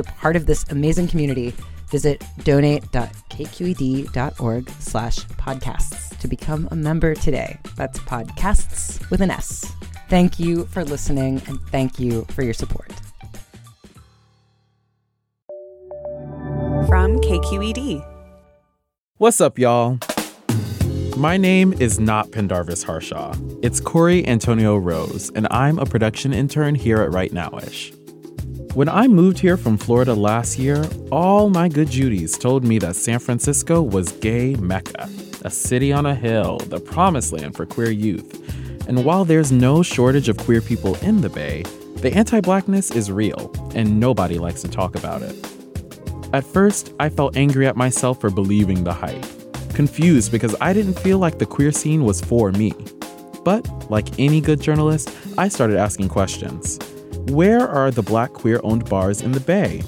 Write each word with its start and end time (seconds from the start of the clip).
a 0.00 0.04
part 0.04 0.36
of 0.36 0.46
this 0.46 0.64
amazing 0.70 1.08
community, 1.08 1.54
visit 1.90 2.24
donate.kqed.org 2.42 4.70
slash 4.70 5.18
podcasts 5.18 6.18
to 6.18 6.28
become 6.28 6.68
a 6.70 6.76
member 6.76 7.14
today. 7.14 7.58
That's 7.76 7.98
podcasts 8.00 9.08
with 9.10 9.20
an 9.20 9.30
S. 9.30 9.70
Thank 10.08 10.40
you 10.40 10.64
for 10.66 10.84
listening 10.84 11.42
and 11.46 11.60
thank 11.68 12.00
you 12.00 12.24
for 12.30 12.42
your 12.42 12.54
support. 12.54 12.92
From 16.88 17.20
KQED. 17.20 18.04
What's 19.18 19.40
up, 19.40 19.58
y'all? 19.58 19.98
My 21.16 21.36
name 21.36 21.72
is 21.74 22.00
not 22.00 22.32
Pendarvis 22.32 22.82
Harshaw. 22.82 23.36
It's 23.62 23.78
Corey 23.78 24.26
Antonio 24.26 24.76
Rose, 24.76 25.30
and 25.34 25.46
I'm 25.50 25.78
a 25.78 25.84
production 25.84 26.32
intern 26.32 26.74
here 26.74 27.02
at 27.02 27.12
Right 27.12 27.30
Nowish. 27.30 27.94
When 28.74 28.88
I 28.88 29.08
moved 29.08 29.40
here 29.40 29.56
from 29.56 29.76
Florida 29.76 30.14
last 30.14 30.56
year, 30.56 30.84
all 31.10 31.50
my 31.50 31.68
good 31.68 31.90
Judies 31.90 32.38
told 32.38 32.62
me 32.62 32.78
that 32.78 32.94
San 32.94 33.18
Francisco 33.18 33.82
was 33.82 34.12
gay 34.12 34.54
mecca, 34.54 35.08
a 35.42 35.50
city 35.50 35.92
on 35.92 36.06
a 36.06 36.14
hill, 36.14 36.58
the 36.58 36.78
promised 36.78 37.32
land 37.32 37.56
for 37.56 37.66
queer 37.66 37.90
youth. 37.90 38.32
And 38.88 39.04
while 39.04 39.24
there's 39.24 39.50
no 39.50 39.82
shortage 39.82 40.28
of 40.28 40.36
queer 40.36 40.60
people 40.60 40.94
in 40.96 41.20
the 41.20 41.28
Bay, 41.28 41.64
the 41.96 42.14
anti 42.14 42.40
blackness 42.40 42.92
is 42.92 43.10
real, 43.10 43.52
and 43.74 43.98
nobody 43.98 44.38
likes 44.38 44.62
to 44.62 44.68
talk 44.68 44.94
about 44.94 45.22
it. 45.22 45.34
At 46.32 46.44
first, 46.44 46.94
I 47.00 47.08
felt 47.08 47.36
angry 47.36 47.66
at 47.66 47.76
myself 47.76 48.20
for 48.20 48.30
believing 48.30 48.84
the 48.84 48.92
hype 48.92 49.26
confused 49.74 50.30
because 50.30 50.54
I 50.60 50.72
didn't 50.72 50.98
feel 50.98 51.18
like 51.18 51.38
the 51.38 51.46
queer 51.46 51.72
scene 51.72 52.04
was 52.04 52.20
for 52.20 52.52
me. 52.52 52.72
But, 53.44 53.66
like 53.90 54.18
any 54.20 54.40
good 54.40 54.60
journalist, 54.60 55.10
I 55.38 55.48
started 55.48 55.76
asking 55.78 56.08
questions. 56.08 56.78
Where 57.28 57.68
are 57.68 57.90
the 57.90 58.02
black 58.02 58.32
queer 58.32 58.60
owned 58.64 58.88
bars 58.88 59.20
in 59.22 59.32
the 59.32 59.40
Bay? 59.40 59.80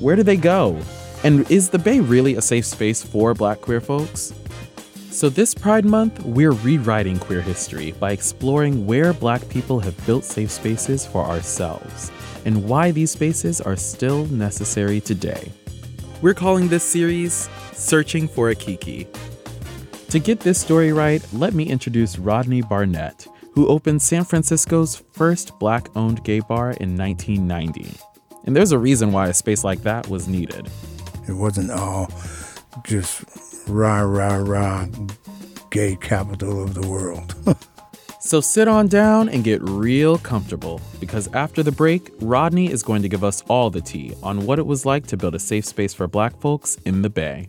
Where 0.00 0.16
do 0.16 0.22
they 0.22 0.36
go? 0.36 0.80
And 1.22 1.48
is 1.50 1.70
the 1.70 1.78
Bay 1.78 2.00
really 2.00 2.36
a 2.36 2.42
safe 2.42 2.64
space 2.64 3.02
for 3.02 3.34
black 3.34 3.60
queer 3.60 3.80
folks? 3.80 4.32
So, 5.10 5.28
this 5.28 5.54
Pride 5.54 5.84
Month, 5.84 6.24
we're 6.24 6.52
rewriting 6.52 7.18
queer 7.18 7.42
history 7.42 7.92
by 7.92 8.12
exploring 8.12 8.86
where 8.86 9.12
black 9.12 9.48
people 9.48 9.78
have 9.80 10.06
built 10.06 10.24
safe 10.24 10.50
spaces 10.50 11.04
for 11.06 11.24
ourselves 11.24 12.10
and 12.44 12.68
why 12.68 12.90
these 12.90 13.10
spaces 13.10 13.60
are 13.60 13.76
still 13.76 14.26
necessary 14.26 15.00
today. 15.00 15.52
We're 16.22 16.34
calling 16.34 16.68
this 16.68 16.84
series 16.84 17.48
Searching 17.72 18.26
for 18.26 18.50
a 18.50 18.54
Kiki. 18.54 19.06
To 20.08 20.18
get 20.18 20.40
this 20.40 20.60
story 20.60 20.92
right, 20.92 21.24
let 21.32 21.54
me 21.54 21.64
introduce 21.64 22.18
Rodney 22.18 22.62
Barnette, 22.62 23.26
who 23.52 23.66
opened 23.68 24.02
San 24.02 24.24
Francisco's 24.24 25.02
first 25.12 25.58
black 25.58 25.88
owned 25.96 26.22
gay 26.24 26.40
bar 26.40 26.72
in 26.72 26.96
1990. 26.96 27.96
And 28.44 28.56
there's 28.56 28.72
a 28.72 28.78
reason 28.78 29.12
why 29.12 29.28
a 29.28 29.34
space 29.34 29.64
like 29.64 29.82
that 29.82 30.08
was 30.08 30.28
needed. 30.28 30.70
It 31.28 31.32
wasn't 31.32 31.70
all 31.70 32.10
just 32.84 33.24
rah, 33.68 34.00
rah, 34.00 34.36
rah, 34.36 34.86
gay 35.70 35.96
capital 35.96 36.62
of 36.62 36.74
the 36.74 36.86
world. 36.88 37.34
so 38.20 38.40
sit 38.40 38.68
on 38.68 38.88
down 38.88 39.28
and 39.28 39.44
get 39.44 39.60
real 39.62 40.18
comfortable 40.18 40.80
because 40.98 41.28
after 41.34 41.62
the 41.62 41.72
break, 41.72 42.10
Rodney 42.20 42.70
is 42.70 42.82
going 42.82 43.02
to 43.02 43.08
give 43.08 43.24
us 43.24 43.42
all 43.48 43.70
the 43.70 43.80
tea 43.80 44.14
on 44.22 44.46
what 44.46 44.58
it 44.58 44.66
was 44.66 44.86
like 44.86 45.06
to 45.08 45.16
build 45.16 45.34
a 45.34 45.38
safe 45.38 45.64
space 45.64 45.94
for 45.94 46.06
black 46.06 46.36
folks 46.40 46.76
in 46.84 47.02
the 47.02 47.10
Bay. 47.10 47.48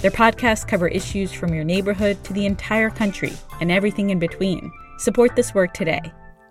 Their 0.00 0.10
podcasts 0.10 0.66
cover 0.66 0.88
issues 0.88 1.32
from 1.32 1.54
your 1.54 1.62
neighborhood 1.64 2.24
to 2.24 2.32
the 2.32 2.46
entire 2.46 2.90
country 2.90 3.32
and 3.60 3.70
everything 3.70 4.10
in 4.10 4.18
between. 4.18 4.72
Support 4.98 5.36
this 5.36 5.54
work 5.54 5.74
today. 5.74 6.00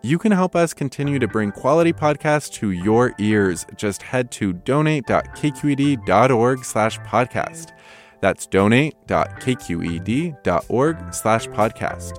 You 0.03 0.17
can 0.17 0.31
help 0.31 0.55
us 0.55 0.73
continue 0.73 1.19
to 1.19 1.27
bring 1.27 1.51
quality 1.51 1.91
podcasts 1.91 2.49
to 2.53 2.71
your 2.71 3.13
ears. 3.19 3.65
Just 3.75 4.03
head 4.03 4.31
to 4.31 4.53
donate.kqed.org 4.53 6.65
slash 6.65 6.97
podcast. 6.99 7.73
That's 8.21 8.47
donate.kqed.org 8.47 11.13
slash 11.13 11.47
podcast. 11.47 12.13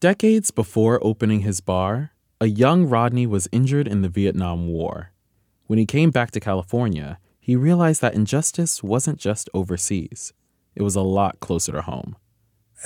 Decades 0.00 0.52
before 0.52 1.00
opening 1.02 1.40
his 1.40 1.60
bar, 1.60 2.12
a 2.40 2.46
young 2.46 2.86
Rodney 2.86 3.26
was 3.26 3.48
injured 3.50 3.88
in 3.88 4.02
the 4.02 4.08
Vietnam 4.08 4.68
War. 4.68 5.10
When 5.68 5.78
he 5.78 5.84
came 5.84 6.10
back 6.10 6.30
to 6.30 6.40
California, 6.40 7.18
he 7.38 7.54
realized 7.54 8.00
that 8.00 8.14
injustice 8.14 8.82
wasn't 8.82 9.18
just 9.18 9.50
overseas, 9.52 10.32
it 10.74 10.80
was 10.80 10.96
a 10.96 11.02
lot 11.02 11.40
closer 11.40 11.72
to 11.72 11.82
home. 11.82 12.16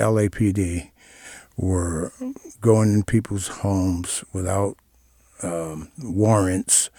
LAPD 0.00 0.90
were 1.56 2.12
going 2.60 2.92
in 2.92 3.04
people's 3.04 3.46
homes 3.46 4.24
without 4.32 4.76
um, 5.44 5.92
warrants, 6.02 6.90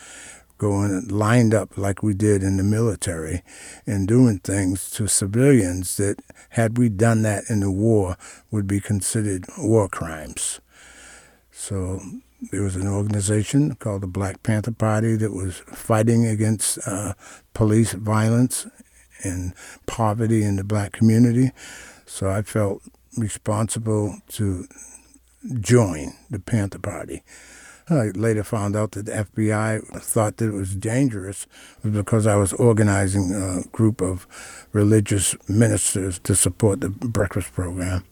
going 0.57 1.05
lined 1.09 1.53
up 1.53 1.77
like 1.77 2.01
we 2.01 2.13
did 2.13 2.43
in 2.43 2.55
the 2.55 2.63
military, 2.63 3.43
and 3.85 4.07
doing 4.07 4.39
things 4.39 4.89
to 4.91 5.07
civilians 5.07 5.97
that, 5.97 6.15
had 6.51 6.77
we 6.77 6.87
done 6.87 7.23
that 7.23 7.43
in 7.49 7.59
the 7.59 7.71
war, 7.71 8.15
would 8.51 8.67
be 8.67 8.79
considered 8.79 9.43
war 9.57 9.89
crimes. 9.89 10.61
So 11.51 11.99
there 12.51 12.63
was 12.63 12.75
an 12.75 12.87
organization 12.87 13.75
called 13.75 14.01
the 14.01 14.07
Black 14.07 14.43
Panther 14.43 14.71
Party 14.71 15.15
that 15.15 15.31
was 15.31 15.59
fighting 15.67 16.25
against 16.25 16.79
uh, 16.87 17.13
police 17.53 17.93
violence 17.93 18.67
and 19.23 19.53
poverty 19.85 20.43
in 20.43 20.57
the 20.57 20.63
black 20.63 20.91
community. 20.91 21.51
So 22.05 22.29
I 22.29 22.41
felt 22.41 22.81
responsible 23.17 24.17
to 24.29 24.67
join 25.59 26.13
the 26.29 26.39
Panther 26.39 26.79
Party. 26.79 27.23
I 27.89 28.11
later 28.15 28.43
found 28.43 28.75
out 28.75 28.91
that 28.91 29.05
the 29.05 29.11
FBI 29.11 30.01
thought 30.01 30.37
that 30.37 30.47
it 30.47 30.53
was 30.53 30.75
dangerous 30.75 31.47
because 31.83 32.25
I 32.25 32.35
was 32.35 32.53
organizing 32.53 33.33
a 33.33 33.67
group 33.75 34.01
of 34.01 34.25
religious 34.71 35.35
ministers 35.49 36.17
to 36.19 36.33
support 36.33 36.79
the 36.79 36.89
breakfast 36.89 37.53
program. 37.53 38.05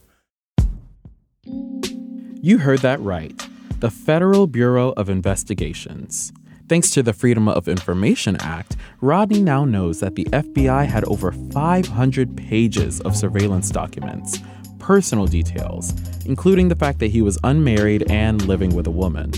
You 2.42 2.58
heard 2.58 2.80
that 2.80 3.00
right 3.00 3.48
the 3.82 3.90
Federal 3.90 4.46
Bureau 4.46 4.92
of 4.92 5.08
Investigations. 5.08 6.32
Thanks 6.68 6.90
to 6.90 7.02
the 7.02 7.12
Freedom 7.12 7.48
of 7.48 7.66
Information 7.66 8.36
Act, 8.36 8.76
Rodney 9.00 9.42
now 9.42 9.64
knows 9.64 9.98
that 9.98 10.14
the 10.14 10.22
FBI 10.26 10.86
had 10.86 11.02
over 11.06 11.32
500 11.32 12.36
pages 12.36 13.00
of 13.00 13.16
surveillance 13.16 13.70
documents, 13.70 14.38
personal 14.78 15.26
details, 15.26 15.92
including 16.26 16.68
the 16.68 16.76
fact 16.76 17.00
that 17.00 17.10
he 17.10 17.22
was 17.22 17.40
unmarried 17.42 18.08
and 18.08 18.46
living 18.46 18.72
with 18.72 18.86
a 18.86 18.92
woman. 18.92 19.32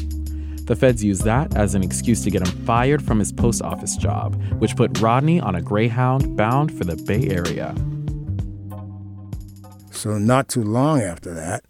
The 0.66 0.76
feds 0.76 1.02
used 1.02 1.24
that 1.24 1.56
as 1.56 1.74
an 1.74 1.82
excuse 1.82 2.22
to 2.24 2.30
get 2.30 2.46
him 2.46 2.66
fired 2.66 3.02
from 3.02 3.20
his 3.20 3.32
post 3.32 3.62
office 3.62 3.96
job, 3.96 4.38
which 4.58 4.76
put 4.76 5.00
Rodney 5.00 5.40
on 5.40 5.54
a 5.54 5.62
Greyhound 5.62 6.36
bound 6.36 6.70
for 6.76 6.84
the 6.84 6.96
Bay 6.96 7.30
Area. 7.30 7.74
So, 9.90 10.18
not 10.18 10.48
too 10.48 10.62
long 10.62 11.00
after 11.00 11.32
that, 11.32 11.64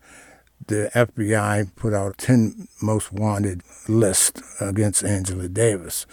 the 0.66 0.90
FBI 0.94 1.74
put 1.76 1.92
out 1.92 2.14
a 2.14 2.16
10 2.16 2.68
most 2.82 3.12
wanted 3.12 3.62
list 3.88 4.42
against 4.60 5.04
Angela 5.04 5.48
Davis. 5.48 6.06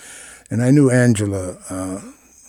And 0.50 0.62
I 0.62 0.72
knew 0.72 0.90
Angela 0.90 1.58
uh, 1.70 2.00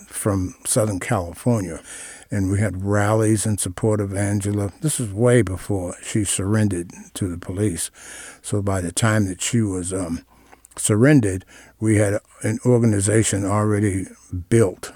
from 0.09 0.55
Southern 0.65 1.01
California, 1.01 1.83
and 2.31 2.51
we 2.51 2.59
had 2.59 2.85
rallies 2.85 3.47
in 3.47 3.59
support 3.59 4.01
of 4.01 4.15
Angela. 4.15 4.73
This 4.81 4.99
was 4.99 5.13
way 5.13 5.43
before 5.43 5.97
she 6.03 6.25
surrendered 6.25 6.93
to 7.15 7.29
the 7.29 7.39
police. 7.39 7.91
So 8.41 8.63
by 8.63 8.81
the 8.81 8.93
time 8.93 9.27
that 9.27 9.41
she 9.41 9.61
was 9.61 9.93
um, 9.93 10.25
surrendered, 10.77 11.45
we 11.81 11.97
had 11.97 12.19
an 12.43 12.59
organization 12.65 13.45
already 13.45 14.07
built. 14.49 14.93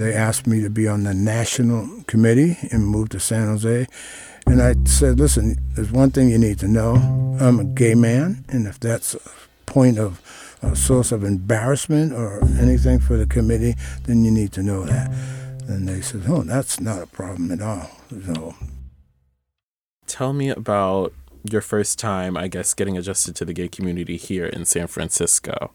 They 0.00 0.14
asked 0.14 0.46
me 0.46 0.62
to 0.62 0.70
be 0.70 0.88
on 0.88 1.04
the 1.04 1.12
national 1.12 2.04
committee 2.06 2.56
and 2.72 2.86
move 2.86 3.10
to 3.10 3.20
San 3.20 3.48
Jose. 3.48 3.86
And 4.50 4.60
I 4.60 4.74
said, 4.84 5.20
listen, 5.20 5.56
there's 5.76 5.92
one 5.92 6.10
thing 6.10 6.28
you 6.28 6.36
need 6.36 6.58
to 6.58 6.66
know. 6.66 6.96
I'm 7.40 7.60
a 7.60 7.64
gay 7.64 7.94
man, 7.94 8.44
and 8.48 8.66
if 8.66 8.80
that's 8.80 9.14
a 9.14 9.20
point 9.64 9.96
of 9.96 10.20
a 10.60 10.74
source 10.74 11.12
of 11.12 11.22
embarrassment 11.22 12.12
or 12.12 12.42
anything 12.58 12.98
for 12.98 13.16
the 13.16 13.26
committee, 13.26 13.76
then 14.06 14.24
you 14.24 14.32
need 14.32 14.50
to 14.54 14.62
know 14.64 14.84
that. 14.86 15.08
And 15.68 15.88
they 15.88 16.00
said, 16.00 16.24
oh, 16.26 16.42
that's 16.42 16.80
not 16.80 17.00
a 17.00 17.06
problem 17.06 17.52
at 17.52 17.62
all. 17.62 17.92
So, 18.26 18.56
Tell 20.08 20.32
me 20.32 20.48
about 20.48 21.12
your 21.44 21.60
first 21.60 22.00
time, 22.00 22.36
I 22.36 22.48
guess, 22.48 22.74
getting 22.74 22.98
adjusted 22.98 23.36
to 23.36 23.44
the 23.44 23.52
gay 23.52 23.68
community 23.68 24.16
here 24.16 24.46
in 24.46 24.64
San 24.64 24.88
Francisco. 24.88 25.70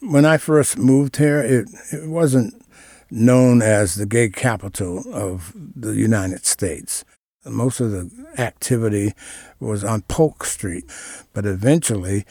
When 0.00 0.24
I 0.24 0.36
first 0.36 0.76
moved 0.76 1.18
here, 1.18 1.40
it, 1.40 1.68
it 1.92 2.08
wasn't 2.08 2.60
known 3.08 3.62
as 3.62 3.94
the 3.94 4.04
gay 4.04 4.30
capital 4.30 5.04
of 5.14 5.52
the 5.54 5.94
United 5.94 6.44
States. 6.44 7.04
Most 7.46 7.80
of 7.80 7.90
the 7.90 8.10
activity 8.38 9.12
was 9.60 9.84
on 9.84 10.02
Polk 10.02 10.44
Street, 10.44 10.84
but 11.32 11.46
eventually 11.46 12.24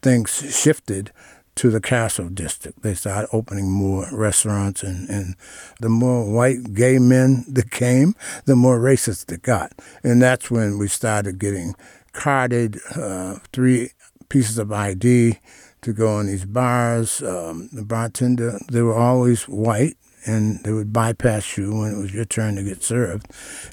things 0.00 0.30
shifted 0.54 1.12
to 1.54 1.70
the 1.70 1.80
Castro 1.80 2.28
district. 2.28 2.82
They 2.82 2.94
started 2.94 3.28
opening 3.32 3.70
more 3.70 4.06
restaurants, 4.12 4.82
and, 4.82 5.08
and 5.10 5.36
the 5.80 5.88
more 5.88 6.30
white 6.30 6.74
gay 6.74 6.98
men 6.98 7.44
that 7.48 7.70
came, 7.70 8.14
the 8.46 8.56
more 8.56 8.78
racist 8.78 9.30
it 9.32 9.42
got. 9.42 9.72
And 10.02 10.22
that's 10.22 10.50
when 10.50 10.78
we 10.78 10.88
started 10.88 11.38
getting 11.38 11.74
carded, 12.12 12.78
uh, 12.96 13.36
three 13.52 13.90
pieces 14.28 14.58
of 14.58 14.72
ID 14.72 15.38
to 15.82 15.92
go 15.92 16.20
in 16.20 16.26
these 16.26 16.44
bars. 16.44 17.22
Um, 17.22 17.68
the 17.72 17.84
bartender, 17.84 18.58
they 18.70 18.82
were 18.82 18.94
always 18.94 19.48
white, 19.48 19.96
and 20.24 20.62
they 20.64 20.72
would 20.72 20.92
bypass 20.92 21.56
you 21.56 21.74
when 21.74 21.94
it 21.94 21.98
was 21.98 22.14
your 22.14 22.24
turn 22.24 22.56
to 22.56 22.62
get 22.62 22.82
served, 22.82 23.26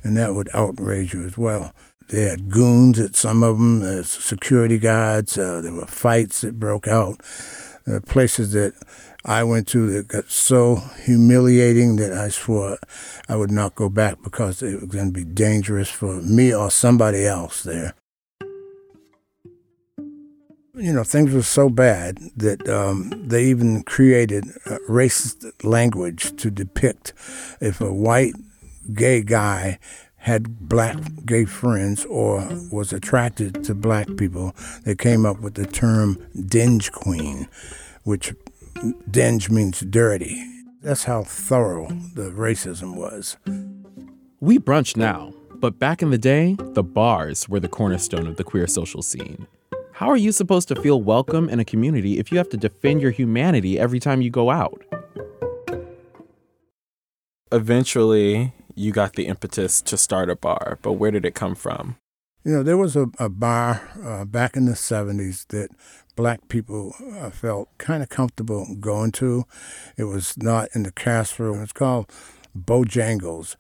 and 0.04 0.18
that 0.18 0.36
would 0.36 0.50
outrage 0.54 1.14
you 1.14 1.26
as 1.26 1.38
well. 1.38 1.74
They 2.10 2.24
had 2.24 2.50
goons 2.50 3.00
at 3.00 3.16
some 3.16 3.44
of 3.44 3.58
them, 3.58 3.84
as 3.84 4.10
security 4.10 4.80
guards. 4.80 5.38
Uh, 5.38 5.62
there 5.62 5.74
were 5.74 5.86
fights 5.86 6.42
that 6.42 6.60
broke 6.60 6.88
out. 6.88 7.22
Uh, 7.88 8.00
places 8.02 8.52
that 8.54 8.74
I 9.26 9.44
went 9.44 9.68
to 9.70 9.92
that 9.92 10.08
got 10.08 10.30
so 10.30 10.76
humiliating 11.04 11.96
that 11.98 12.14
I 12.14 12.30
swore 12.30 12.78
I 13.28 13.36
would 13.36 13.52
not 13.52 13.76
go 13.76 13.90
back 13.90 14.22
because 14.24 14.62
it 14.62 14.80
was 14.80 14.90
going 14.90 15.08
to 15.08 15.12
be 15.12 15.24
dangerous 15.24 15.90
for 15.90 16.22
me 16.22 16.54
or 16.54 16.70
somebody 16.70 17.26
else 17.26 17.64
there 17.64 17.96
you 20.80 20.94
know, 20.94 21.04
things 21.04 21.34
were 21.34 21.44
so 21.44 21.70
bad 21.70 22.18
that 22.38 22.68
um, 22.70 23.12
they 23.28 23.46
even 23.46 23.84
created 23.84 24.46
racist 24.88 25.64
language 25.64 26.36
to 26.38 26.50
depict 26.50 27.14
if 27.60 27.82
a 27.82 27.92
white 27.92 28.34
gay 28.94 29.22
guy 29.22 29.78
had 30.18 30.60
black 30.60 30.98
gay 31.26 31.46
friends 31.46 32.06
or 32.06 32.48
was 32.72 32.92
attracted 32.92 33.64
to 33.64 33.74
black 33.74 34.08
people, 34.18 34.54
they 34.84 34.96
came 34.96 35.26
up 35.26 35.40
with 35.40 35.56
the 35.56 35.66
term 35.66 36.18
dinge 36.36 36.92
queen, 36.92 37.48
which 38.04 38.34
dinge 39.10 39.50
means 39.50 39.82
dirty. 39.82 40.46
That's 40.82 41.06
how 41.06 41.24
thorough 41.24 41.88
the 42.16 42.32
racism 42.32 42.96
was. 42.96 43.38
We 44.40 44.60
brunch 44.60 44.96
now, 44.96 45.34
but 45.56 45.80
back 45.80 46.02
in 46.02 46.10
the 46.10 46.18
day, 46.18 46.56
the 46.58 46.84
bars 46.84 47.50
were 47.50 47.60
the 47.60 47.68
cornerstone 47.68 48.28
of 48.28 48.38
the 48.38 48.44
queer 48.44 48.68
social 48.68 49.02
scene. 49.02 49.48
How 50.00 50.08
are 50.08 50.16
you 50.16 50.32
supposed 50.32 50.70
to 50.70 50.82
feel 50.82 51.02
welcome 51.02 51.50
in 51.50 51.60
a 51.60 51.66
community 51.66 52.20
if 52.20 52.32
you 52.32 52.38
have 52.38 52.48
to 52.52 52.56
defend 52.56 53.02
your 53.02 53.12
humanity 53.12 53.78
every 53.78 54.00
time 54.00 54.22
you 54.22 54.30
go 54.30 54.50
out? 54.50 54.82
Eventually, 57.52 58.54
you 58.76 58.94
got 58.94 59.18
the 59.18 59.26
impetus 59.26 59.82
to 59.82 59.98
start 59.98 60.30
a 60.30 60.38
bar, 60.38 60.80
but 60.82 60.94
where 60.94 61.12
did 61.12 61.26
it 61.26 61.36
come 61.36 61.54
from? 61.54 61.98
You 62.46 62.54
know, 62.54 62.64
there 62.64 62.78
was 62.78 62.96
a, 62.96 63.08
a 63.20 63.28
bar 63.28 63.92
uh, 64.02 64.24
back 64.24 64.56
in 64.56 64.68
the 64.68 64.72
70s 64.72 65.46
that 65.48 65.68
black 66.16 66.48
people 66.48 66.94
uh, 67.18 67.30
felt 67.30 67.68
kind 67.78 68.02
of 68.02 68.08
comfortable 68.08 68.78
going 68.80 69.12
to. 69.12 69.44
It 69.98 70.06
was 70.06 70.38
not 70.38 70.70
in 70.74 70.84
the 70.84 70.94
Castro. 70.94 71.56
It 71.56 71.60
was 71.60 71.74
called 71.74 72.10
Bojangles. 72.58 73.56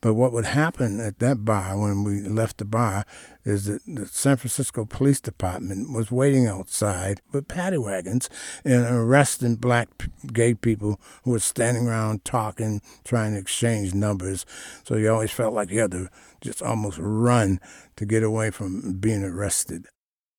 But 0.00 0.14
what 0.14 0.32
would 0.32 0.44
happen 0.44 1.00
at 1.00 1.18
that 1.20 1.44
bar 1.44 1.78
when 1.78 2.04
we 2.04 2.20
left 2.20 2.58
the 2.58 2.64
bar 2.64 3.04
is 3.44 3.64
that 3.66 3.80
the 3.86 4.06
San 4.06 4.36
Francisco 4.36 4.84
Police 4.84 5.20
Department 5.20 5.92
was 5.92 6.10
waiting 6.10 6.46
outside 6.46 7.20
with 7.32 7.48
paddy 7.48 7.78
wagons 7.78 8.28
and 8.64 8.84
arresting 8.84 9.56
black 9.56 9.88
gay 10.32 10.54
people 10.54 11.00
who 11.22 11.30
were 11.30 11.38
standing 11.38 11.88
around 11.88 12.24
talking, 12.24 12.82
trying 13.04 13.32
to 13.32 13.40
exchange 13.40 13.94
numbers. 13.94 14.44
So 14.84 14.96
you 14.96 15.10
always 15.10 15.30
felt 15.30 15.54
like 15.54 15.70
you 15.70 15.80
had 15.80 15.92
to 15.92 16.08
just 16.40 16.62
almost 16.62 16.98
run 17.00 17.60
to 17.96 18.04
get 18.04 18.22
away 18.22 18.50
from 18.50 18.98
being 18.98 19.24
arrested. 19.24 19.86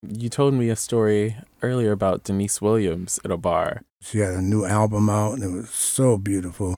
You 0.08 0.30
told 0.30 0.54
me 0.54 0.70
a 0.70 0.76
story 0.76 1.36
earlier 1.64 1.92
about 1.92 2.24
Deniece 2.24 2.62
Williams 2.62 3.20
at 3.26 3.32
a 3.32 3.38
bar. 3.38 3.82
She 4.02 4.20
had 4.20 4.34
a 4.34 4.42
new 4.42 4.64
album 4.66 5.10
out 5.10 5.34
and 5.34 5.44
it 5.44 5.50
was 5.50 5.72
so 5.72 6.18
beautiful. 6.20 6.76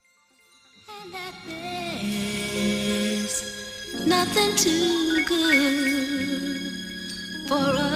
Nothing 4.17 4.55
too 4.55 5.23
good 5.25 6.71
for 7.47 7.53
us. 7.53 7.93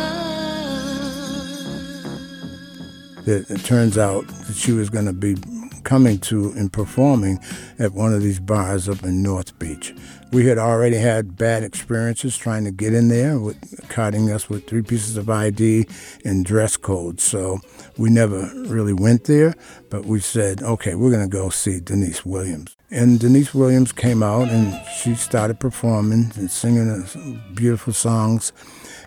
It, 3.28 3.50
it 3.50 3.66
turns 3.66 3.98
out 3.98 4.28
that 4.28 4.56
she 4.56 4.72
was 4.72 4.92
going 4.92 5.08
to 5.08 5.14
be 5.14 5.36
coming 5.82 6.20
to 6.20 6.52
and 6.52 6.72
performing 6.72 7.40
at 7.80 7.94
one 7.94 8.14
of 8.14 8.22
these 8.22 8.40
bars 8.40 8.88
up 8.88 9.04
in 9.04 9.24
North 9.24 9.58
Beach. 9.58 9.96
We 10.32 10.46
had 10.46 10.60
already 10.60 10.98
had 10.98 11.38
bad 11.38 11.64
experiences 11.64 12.38
trying 12.38 12.66
to 12.66 12.72
get 12.72 12.94
in 12.94 13.08
there 13.08 13.40
with 13.40 13.90
carding 13.90 14.30
us 14.30 14.48
with 14.48 14.68
three 14.68 14.84
pieces 14.84 15.18
of 15.18 15.28
ID 15.28 15.88
and 16.24 16.46
dress 16.46 16.78
codes. 16.78 17.24
So 17.24 17.62
we 17.98 18.12
never 18.12 18.48
really 18.68 18.94
went 18.94 19.24
there, 19.24 19.56
but 19.90 20.06
we 20.06 20.20
said, 20.20 20.62
okay, 20.62 20.94
we're 20.94 21.10
going 21.10 21.28
to 21.28 21.36
go 21.36 21.50
see 21.50 21.80
Deniece 21.80 22.24
Williams. 22.24 22.78
And 22.94 23.22
Deniece 23.22 23.54
Williams 23.54 23.94
came 23.94 24.22
out 24.22 24.50
and 24.50 24.78
she 24.98 25.16
started 25.16 25.62
performing 25.62 26.34
and 26.36 26.52
singing 26.52 27.42
beautiful 27.56 27.94
songs. 27.94 28.52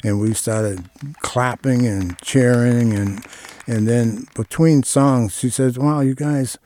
And 0.02 0.20
we 0.20 0.32
started 0.32 0.88
clapping 1.20 1.86
and 1.86 2.18
cheering 2.22 2.94
and 2.94 3.24
and 3.66 3.88
then 3.88 4.26
between 4.34 4.82
songs, 4.82 5.38
she 5.38 5.48
says, 5.48 5.78
"Wow, 5.78 6.00
you 6.00 6.14
guys 6.14 6.58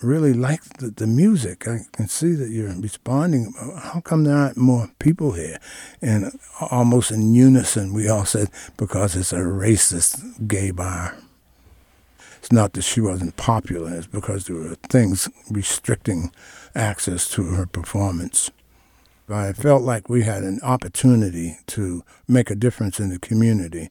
really 0.00 0.32
like 0.32 0.62
the, 0.78 0.90
the 0.90 1.06
music. 1.06 1.66
I 1.66 1.80
can 1.92 2.08
see 2.08 2.32
that 2.34 2.50
you're 2.50 2.72
responding. 2.80 3.52
How 3.78 4.00
come 4.00 4.24
there 4.24 4.36
aren't 4.36 4.56
more 4.56 4.90
people 4.98 5.32
here?" 5.32 5.58
And 6.00 6.32
almost 6.70 7.10
in 7.10 7.34
unison, 7.34 7.92
we 7.92 8.08
all 8.08 8.24
said, 8.24 8.48
"Because 8.76 9.16
it's 9.16 9.32
a 9.32 9.38
racist 9.38 10.46
gay 10.46 10.70
bar." 10.70 11.16
It's 12.40 12.50
not 12.50 12.72
that 12.72 12.82
she 12.82 13.02
wasn't 13.02 13.36
popular; 13.36 13.94
it's 13.94 14.06
because 14.06 14.46
there 14.46 14.56
were 14.56 14.74
things 14.88 15.28
restricting 15.50 16.32
access 16.74 17.28
to 17.32 17.42
her 17.50 17.66
performance. 17.66 18.50
I 19.28 19.52
felt 19.52 19.82
like 19.82 20.08
we 20.08 20.22
had 20.22 20.42
an 20.42 20.58
opportunity 20.62 21.58
to 21.66 22.02
make 22.26 22.50
a 22.50 22.54
difference 22.54 22.98
in 22.98 23.10
the 23.10 23.18
community. 23.18 23.90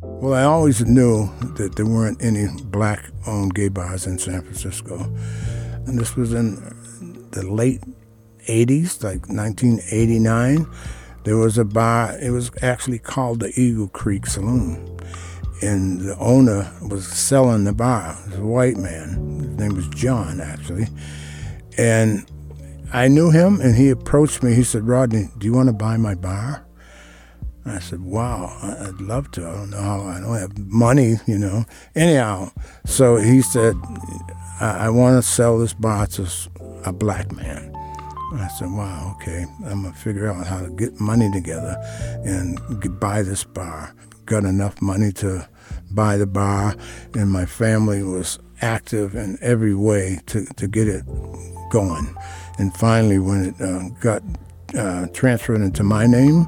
Well, 0.00 0.32
I 0.32 0.44
always 0.44 0.84
knew 0.86 1.30
that 1.56 1.76
there 1.76 1.84
weren't 1.84 2.24
any 2.24 2.46
black 2.64 3.10
owned 3.26 3.54
gay 3.54 3.68
bars 3.68 4.06
in 4.06 4.18
San 4.18 4.40
Francisco. 4.40 5.04
And 5.86 5.98
this 5.98 6.16
was 6.16 6.32
in 6.32 6.54
the 7.32 7.46
late 7.46 7.82
80s, 8.48 9.04
like 9.04 9.28
1989. 9.28 10.66
There 11.24 11.36
was 11.36 11.58
a 11.58 11.64
bar. 11.64 12.16
It 12.20 12.30
was 12.30 12.50
actually 12.62 12.98
called 12.98 13.40
the 13.40 13.52
Eagle 13.58 13.88
Creek 13.88 14.26
Saloon, 14.26 14.98
and 15.62 16.00
the 16.00 16.16
owner 16.18 16.70
was 16.82 17.06
selling 17.06 17.64
the 17.64 17.72
bar. 17.72 18.16
It 18.26 18.30
was 18.30 18.38
a 18.38 18.44
white 18.44 18.76
man. 18.76 19.40
His 19.40 19.58
name 19.58 19.74
was 19.74 19.88
John, 19.88 20.40
actually, 20.40 20.86
and 21.78 22.30
I 22.92 23.08
knew 23.08 23.30
him, 23.30 23.60
and 23.60 23.74
he 23.74 23.90
approached 23.90 24.42
me. 24.42 24.54
He 24.54 24.62
said, 24.62 24.86
"Rodney, 24.86 25.30
do 25.38 25.46
you 25.46 25.52
want 25.52 25.68
to 25.68 25.72
buy 25.72 25.96
my 25.96 26.14
bar?" 26.14 26.64
I 27.66 27.78
said, 27.78 28.02
"Wow, 28.02 28.56
I'd 28.62 29.00
love 29.00 29.30
to. 29.32 29.48
I 29.48 29.52
don't 29.52 29.70
know 29.70 29.80
how. 29.80 30.00
I 30.02 30.20
don't 30.20 30.38
have 30.38 30.58
money, 30.58 31.16
you 31.26 31.38
know." 31.38 31.64
Anyhow, 31.94 32.50
so 32.84 33.16
he 33.16 33.40
said, 33.40 33.74
"I, 34.60 34.86
I 34.86 34.88
want 34.90 35.16
to 35.16 35.28
sell 35.28 35.58
this 35.58 35.72
bar 35.72 36.06
to 36.08 36.28
a 36.84 36.92
black 36.92 37.32
man." 37.32 37.73
I 38.40 38.48
said, 38.48 38.72
wow, 38.72 39.16
okay, 39.16 39.46
I'm 39.66 39.82
going 39.82 39.94
to 39.94 39.98
figure 39.98 40.28
out 40.28 40.46
how 40.46 40.60
to 40.60 40.70
get 40.70 41.00
money 41.00 41.30
together 41.30 41.76
and 42.24 42.58
buy 42.98 43.22
this 43.22 43.44
bar. 43.44 43.94
Got 44.26 44.44
enough 44.44 44.80
money 44.82 45.12
to 45.12 45.48
buy 45.90 46.16
the 46.16 46.26
bar, 46.26 46.74
and 47.14 47.30
my 47.30 47.46
family 47.46 48.02
was 48.02 48.38
active 48.60 49.14
in 49.14 49.38
every 49.40 49.74
way 49.74 50.20
to, 50.26 50.46
to 50.56 50.66
get 50.66 50.88
it 50.88 51.04
going. 51.70 52.16
And 52.58 52.74
finally, 52.74 53.18
when 53.18 53.46
it 53.46 53.60
uh, 53.60 53.88
got 54.00 54.22
uh, 54.76 55.06
transferred 55.12 55.60
into 55.60 55.82
my 55.82 56.06
name, 56.06 56.46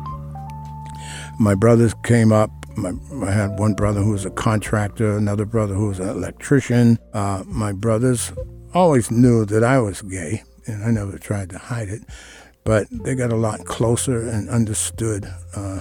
my 1.39 1.55
brothers 1.55 1.95
came 2.03 2.33
up. 2.33 2.51
My, 2.77 2.93
I 3.23 3.31
had 3.31 3.59
one 3.59 3.75
brother 3.75 4.03
who 4.03 4.11
was 4.11 4.25
a 4.25 4.31
contractor, 4.31 5.17
another 5.17 5.45
brother 5.45 5.75
who 5.75 5.89
was 5.89 6.01
an 6.01 6.09
electrician. 6.09 6.99
Uh, 7.13 7.45
my 7.47 7.73
brothers 7.73 8.33
always 8.75 9.11
knew 9.11 9.45
that 9.47 9.63
I 9.63 9.79
was 9.79 10.03
gay 10.03 10.43
and 10.67 10.85
I 10.85 10.91
never 10.91 11.19
tried 11.19 11.51
to 11.51 11.59
hide 11.59 11.89
it, 11.89 12.03
but 12.65 12.87
they 12.91 13.15
got 13.15 13.33
a 13.33 13.37
lot 13.37 13.65
closer 13.65 14.29
and 14.29 14.49
understood 14.49 15.33
uh, 15.55 15.81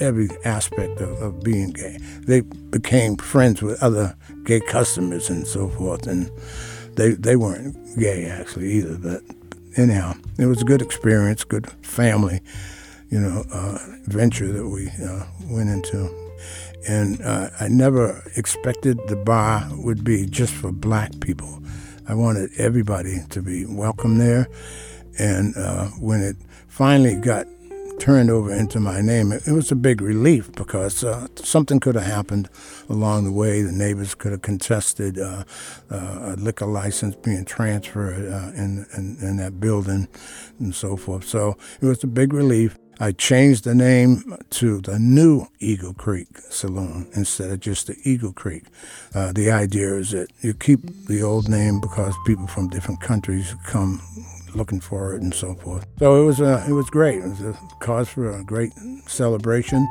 every 0.00 0.28
aspect 0.44 1.00
of, 1.00 1.22
of, 1.22 1.42
being 1.42 1.70
gay. 1.70 1.98
They 2.26 2.40
became 2.40 3.16
friends 3.16 3.62
with 3.62 3.82
other 3.82 4.16
gay 4.44 4.60
customers 4.60 5.30
and 5.30 5.46
so 5.46 5.68
forth, 5.68 6.06
and 6.06 6.30
they 6.96 7.12
they 7.12 7.36
weren't 7.36 7.76
gay 7.98 8.26
actually 8.26 8.72
either. 8.72 8.98
But 8.98 9.22
anyhow, 9.76 10.14
it 10.38 10.46
was 10.46 10.62
a 10.62 10.64
good 10.64 10.82
experience, 10.82 11.44
good 11.44 11.70
family, 11.82 12.40
you 13.10 13.20
know, 13.20 13.44
uh, 13.52 13.78
venture 14.04 14.52
that 14.52 14.68
we 14.68 14.88
uh, 15.04 15.24
went 15.48 15.70
into. 15.70 16.10
And 16.88 17.20
uh, 17.22 17.50
I 17.58 17.68
never 17.68 18.22
expected 18.36 19.00
the 19.08 19.16
bar 19.16 19.68
would 19.72 20.04
be 20.04 20.26
just 20.26 20.52
for 20.52 20.70
black 20.70 21.18
people. 21.20 21.60
I 22.08 22.14
wanted 22.14 22.50
everybody 22.56 23.18
to 23.30 23.42
be 23.42 23.66
welcome 23.66 24.18
there. 24.18 24.48
And 25.18 25.56
uh, 25.56 25.86
when 25.98 26.20
it 26.20 26.36
finally 26.68 27.16
got 27.16 27.46
turned 27.98 28.30
over 28.30 28.52
into 28.52 28.78
my 28.78 29.00
name, 29.00 29.32
it, 29.32 29.48
it 29.48 29.52
was 29.52 29.72
a 29.72 29.76
big 29.76 30.00
relief 30.00 30.52
because 30.52 31.02
uh, 31.02 31.26
something 31.36 31.80
could 31.80 31.96
have 31.96 32.04
happened 32.04 32.48
along 32.88 33.24
the 33.24 33.32
way. 33.32 33.62
The 33.62 33.72
neighbors 33.72 34.14
could 34.14 34.32
have 34.32 34.42
contested 34.42 35.18
uh, 35.18 35.44
uh 35.90 36.34
a 36.34 36.36
liquor 36.36 36.66
license 36.66 37.16
being 37.16 37.44
transferred 37.44 38.32
uh, 38.32 38.52
in, 38.54 38.86
in, 38.96 39.16
in 39.20 39.36
that 39.38 39.58
building 39.58 40.06
and 40.60 40.74
so 40.74 40.96
forth. 40.96 41.24
So 41.24 41.56
it 41.80 41.86
was 41.86 42.04
a 42.04 42.08
big 42.08 42.32
relief. 42.32 42.78
I 42.98 43.12
changed 43.12 43.64
the 43.64 43.74
name 43.74 44.38
to 44.50 44.80
the 44.80 44.98
new 44.98 45.48
Eagle 45.60 45.92
Creek 45.92 46.38
Saloon 46.38 47.06
instead 47.14 47.50
of 47.50 47.60
just 47.60 47.88
the 47.88 47.96
Eagle 48.04 48.32
Creek. 48.32 48.64
Uh, 49.14 49.32
the 49.32 49.50
idea 49.50 49.96
is 49.96 50.12
that 50.12 50.28
you 50.40 50.54
keep 50.54 50.80
the 51.06 51.22
old 51.22 51.46
name 51.46 51.78
because 51.78 52.14
people 52.24 52.46
from 52.46 52.68
different 52.68 53.02
countries 53.02 53.54
come 53.66 54.00
looking 54.54 54.80
for 54.80 55.14
it 55.14 55.20
and 55.20 55.34
so 55.34 55.52
forth. 55.54 55.86
So 55.98 56.22
it 56.22 56.24
was 56.24 56.40
uh, 56.40 56.64
it 56.66 56.72
was 56.72 56.88
great. 56.88 57.18
It 57.18 57.28
was 57.28 57.40
a 57.42 57.58
cause 57.80 58.08
for 58.08 58.30
a 58.30 58.42
great 58.42 58.72
celebration. 59.06 59.86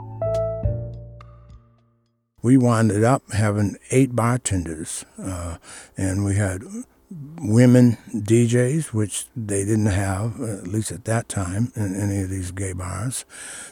We 2.41 2.57
wound 2.57 2.91
up 2.91 3.21
having 3.33 3.77
eight 3.91 4.15
bartenders, 4.15 5.05
uh, 5.19 5.57
and 5.95 6.25
we 6.25 6.35
had 6.35 6.63
women 7.11 7.97
DJs, 8.13 8.93
which 8.93 9.25
they 9.35 9.63
didn't 9.63 9.85
have, 9.87 10.41
at 10.41 10.67
least 10.67 10.91
at 10.91 11.05
that 11.05 11.29
time, 11.29 11.71
in 11.75 11.95
any 11.95 12.21
of 12.21 12.29
these 12.29 12.51
gay 12.51 12.73
bars. 12.73 13.25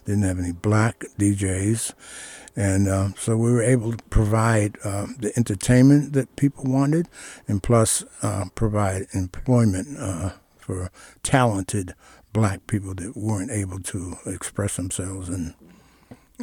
Didn't 0.06 0.24
have 0.24 0.40
any 0.40 0.52
black 0.52 1.06
DJs. 1.18 1.94
And 2.56 2.88
uh, 2.88 3.10
so 3.18 3.36
we 3.36 3.52
were 3.52 3.63
able 3.63 3.94
to 3.94 4.04
provide 4.06 4.78
uh, 4.84 5.08
the 5.18 5.34
entertainment 5.36 6.13
that 6.13 6.36
people 6.36 6.66
wanted 6.66 7.10
and 7.48 7.63
plus 7.63 8.04
uh, 8.22 8.46
provide 8.54 9.08
employment 9.13 9.98
uh, 10.00 10.34
for 10.58 10.92
talented 11.24 11.96
black 12.32 12.68
people 12.68 12.94
that 12.96 13.18
weren't 13.18 13.52
able 13.52 13.80
to 13.80 14.18
express 14.25 14.75
themselves 14.75 15.30
in 15.30 15.56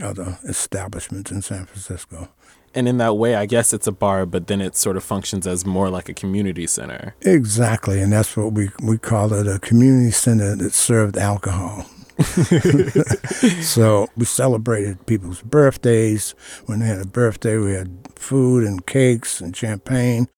other 0.02 0.38
establishments 0.44 1.30
in 1.30 1.42
San 1.42 1.66
Francisco 1.66 2.28
and 2.74 2.88
in 2.88 2.98
that 2.98 3.16
way, 3.16 3.34
I 3.34 3.46
guess 3.46 3.72
it's 3.72 3.86
a 3.86 3.92
bar, 3.92 4.26
but 4.26 4.46
then 4.46 4.60
it 4.60 4.76
sort 4.76 4.96
of 4.96 5.04
functions 5.04 5.46
as 5.46 5.66
more 5.66 5.90
like 5.90 6.08
a 6.08 6.14
community 6.14 6.66
center. 6.66 7.14
Exactly, 7.22 8.00
and 8.00 8.12
that's 8.12 8.36
what 8.36 8.52
we 8.52 8.70
we 8.82 8.98
call 8.98 9.32
it 9.32 9.46
a 9.46 9.58
community 9.58 10.10
center 10.10 10.54
that 10.56 10.72
served 10.72 11.16
alcohol. 11.16 11.86
so 13.62 14.06
we 14.16 14.24
celebrated 14.24 15.06
people's 15.06 15.42
birthdays. 15.42 16.34
When 16.66 16.80
they 16.80 16.86
had 16.86 17.00
a 17.00 17.06
birthday, 17.06 17.56
we 17.56 17.72
had 17.72 17.90
food 18.14 18.64
and 18.64 18.84
cakes 18.86 19.40
and 19.40 19.56
champagne. 19.56 20.28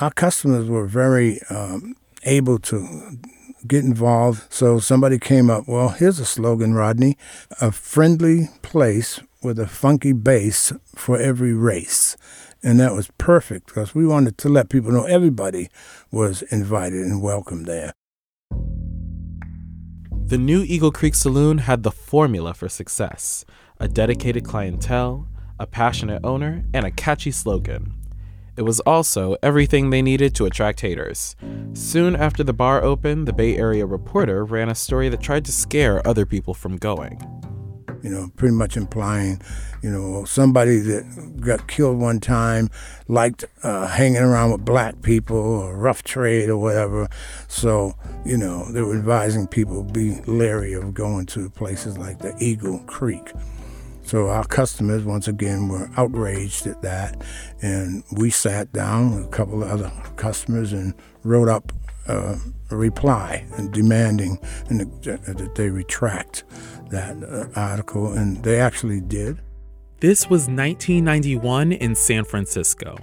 Our 0.00 0.12
customers 0.12 0.68
were 0.68 0.86
very 0.86 1.40
um, 1.50 1.96
able 2.22 2.58
to 2.60 3.18
get 3.66 3.84
involved. 3.84 4.52
So 4.52 4.78
somebody 4.78 5.18
came 5.18 5.50
up, 5.50 5.64
well, 5.66 5.88
here's 5.90 6.20
a 6.20 6.24
slogan, 6.24 6.74
Rodney 6.74 7.16
a 7.60 7.72
friendly 7.72 8.48
place 8.62 9.20
with 9.42 9.58
a 9.58 9.66
funky 9.66 10.12
bass 10.12 10.72
for 10.94 11.18
every 11.18 11.52
race. 11.52 12.16
And 12.62 12.80
that 12.80 12.94
was 12.94 13.10
perfect 13.18 13.66
because 13.66 13.94
we 13.94 14.06
wanted 14.06 14.38
to 14.38 14.48
let 14.48 14.70
people 14.70 14.90
know 14.90 15.04
everybody 15.04 15.68
was 16.10 16.42
invited 16.42 17.00
and 17.00 17.22
welcome 17.22 17.64
there. 17.64 17.92
The 20.26 20.38
new 20.38 20.62
Eagle 20.62 20.90
Creek 20.90 21.14
Saloon 21.14 21.58
had 21.58 21.82
the 21.84 21.92
formula 21.92 22.54
for 22.54 22.68
success 22.68 23.44
a 23.78 23.86
dedicated 23.86 24.44
clientele, 24.44 25.28
a 25.60 25.66
passionate 25.66 26.24
owner, 26.24 26.64
and 26.72 26.86
a 26.86 26.90
catchy 26.90 27.30
slogan. 27.30 27.92
It 28.56 28.62
was 28.62 28.80
also 28.80 29.36
everything 29.42 29.90
they 29.90 30.00
needed 30.00 30.34
to 30.34 30.46
attract 30.46 30.80
haters. 30.80 31.36
Soon 31.74 32.16
after 32.16 32.42
the 32.42 32.54
bar 32.54 32.82
opened, 32.82 33.28
the 33.28 33.34
Bay 33.34 33.56
Area 33.56 33.84
Reporter 33.84 34.46
ran 34.46 34.70
a 34.70 34.74
story 34.74 35.10
that 35.10 35.20
tried 35.20 35.44
to 35.44 35.52
scare 35.52 36.06
other 36.08 36.24
people 36.24 36.54
from 36.54 36.78
going 36.78 37.20
you 38.06 38.12
know, 38.12 38.30
pretty 38.36 38.54
much 38.54 38.76
implying, 38.76 39.42
you 39.82 39.90
know, 39.90 40.24
somebody 40.24 40.78
that 40.78 41.40
got 41.40 41.66
killed 41.66 41.98
one 41.98 42.20
time 42.20 42.70
liked 43.08 43.44
uh, 43.64 43.88
hanging 43.88 44.22
around 44.22 44.52
with 44.52 44.64
black 44.64 45.02
people 45.02 45.36
or 45.36 45.76
rough 45.76 46.04
trade 46.04 46.48
or 46.48 46.56
whatever. 46.56 47.08
So, 47.48 47.94
you 48.24 48.36
know, 48.36 48.70
they 48.70 48.80
were 48.80 48.96
advising 48.96 49.48
people 49.48 49.82
be 49.82 50.20
leery 50.28 50.72
of 50.74 50.94
going 50.94 51.26
to 51.26 51.50
places 51.50 51.98
like 51.98 52.20
the 52.20 52.32
Eagle 52.38 52.78
Creek. 52.86 53.32
So 54.04 54.28
our 54.28 54.44
customers, 54.44 55.02
once 55.02 55.26
again, 55.26 55.66
were 55.66 55.90
outraged 55.96 56.68
at 56.68 56.82
that, 56.82 57.20
and 57.60 58.04
we 58.12 58.30
sat 58.30 58.72
down 58.72 59.16
with 59.16 59.24
a 59.24 59.30
couple 59.30 59.64
of 59.64 59.68
other 59.68 59.90
customers 60.14 60.72
and 60.72 60.94
wrote 61.24 61.48
up 61.48 61.72
uh, 62.06 62.36
a 62.70 62.76
reply 62.76 63.44
and 63.56 63.72
demanding 63.72 64.38
that 64.68 65.52
they 65.56 65.70
retract 65.70 66.44
that 66.90 67.16
uh, 67.22 67.58
article, 67.58 68.12
and 68.12 68.42
they 68.42 68.60
actually 68.60 69.00
did. 69.00 69.40
This 70.00 70.28
was 70.28 70.42
1991 70.42 71.72
in 71.72 71.94
San 71.94 72.24
Francisco. 72.24 72.96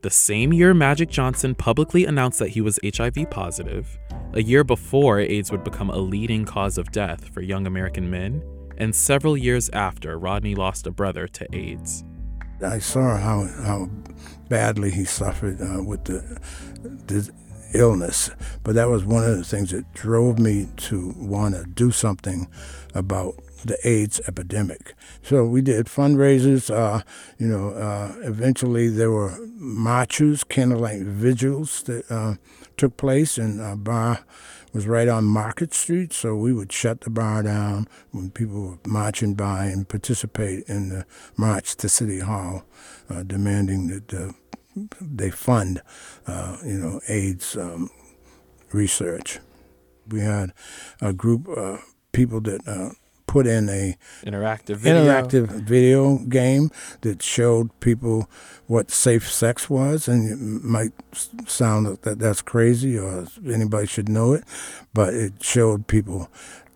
The 0.00 0.10
same 0.10 0.52
year 0.52 0.74
Magic 0.74 1.08
Johnson 1.08 1.54
publicly 1.54 2.04
announced 2.04 2.38
that 2.38 2.50
he 2.50 2.60
was 2.60 2.78
HIV 2.82 3.30
positive, 3.30 3.98
a 4.32 4.42
year 4.42 4.62
before 4.64 5.18
AIDS 5.18 5.50
would 5.50 5.64
become 5.64 5.90
a 5.90 5.98
leading 5.98 6.44
cause 6.44 6.78
of 6.78 6.92
death 6.92 7.28
for 7.28 7.42
young 7.42 7.66
American 7.66 8.08
men, 8.08 8.42
and 8.76 8.94
several 8.94 9.36
years 9.36 9.68
after 9.70 10.18
Rodney 10.18 10.54
lost 10.54 10.86
a 10.86 10.90
brother 10.90 11.26
to 11.28 11.46
AIDS. 11.54 12.04
I 12.64 12.78
saw 12.78 13.16
how, 13.16 13.46
how 13.64 13.90
badly 14.48 14.90
he 14.90 15.04
suffered 15.04 15.60
uh, 15.60 15.82
with 15.82 16.04
the, 16.04 16.40
the 16.82 17.30
illness, 17.74 18.30
but 18.62 18.74
that 18.74 18.88
was 18.88 19.04
one 19.04 19.24
of 19.24 19.36
the 19.36 19.44
things 19.44 19.70
that 19.72 19.92
drove 19.94 20.38
me 20.38 20.68
to 20.76 21.12
want 21.16 21.54
to 21.54 21.64
do 21.64 21.90
something 21.90 22.48
about 22.98 23.34
the 23.64 23.78
AIDS 23.88 24.20
epidemic. 24.28 24.94
So 25.22 25.44
we 25.44 25.62
did 25.62 25.86
fundraisers. 25.86 26.70
Uh, 26.74 27.02
you 27.38 27.46
know, 27.46 27.70
uh, 27.70 28.14
eventually 28.22 28.88
there 28.88 29.10
were 29.10 29.36
marches, 29.56 30.44
candlelight 30.44 31.02
vigils 31.02 31.82
that 31.84 32.10
uh, 32.10 32.34
took 32.76 32.96
place, 32.96 33.38
and 33.38 33.60
our 33.60 33.76
bar 33.76 34.20
was 34.72 34.86
right 34.86 35.08
on 35.08 35.24
Market 35.24 35.74
Street. 35.74 36.12
So 36.12 36.36
we 36.36 36.52
would 36.52 36.72
shut 36.72 37.00
the 37.00 37.10
bar 37.10 37.42
down 37.42 37.88
when 38.10 38.30
people 38.30 38.68
were 38.68 38.78
marching 38.86 39.34
by 39.34 39.66
and 39.66 39.88
participate 39.88 40.64
in 40.68 40.90
the 40.90 41.04
march 41.36 41.76
to 41.76 41.88
City 41.88 42.20
Hall, 42.20 42.64
uh, 43.10 43.22
demanding 43.22 43.88
that 43.88 44.14
uh, 44.14 44.32
they 45.00 45.30
fund, 45.30 45.82
uh, 46.26 46.58
you 46.64 46.78
know, 46.78 47.00
AIDS 47.08 47.56
um, 47.56 47.90
research. 48.72 49.40
We 50.06 50.20
had 50.20 50.52
a 51.00 51.12
group 51.12 51.48
people 52.12 52.40
that 52.42 52.66
uh, 52.66 52.90
put 53.26 53.46
in 53.46 53.68
a 53.68 53.96
interactive 54.24 54.76
video. 54.76 55.04
interactive 55.04 55.46
video 55.62 56.18
game 56.18 56.70
that 57.02 57.22
showed 57.22 57.78
people 57.80 58.28
what 58.66 58.90
safe 58.90 59.30
sex 59.30 59.70
was, 59.70 60.08
and 60.08 60.32
it 60.32 60.64
might 60.64 60.92
sound 61.46 61.86
that 62.02 62.18
that's 62.18 62.42
crazy 62.42 62.98
or 62.98 63.26
anybody 63.46 63.86
should 63.86 64.08
know 64.08 64.32
it, 64.32 64.44
but 64.92 65.14
it 65.14 65.42
showed 65.42 65.86
people 65.86 66.28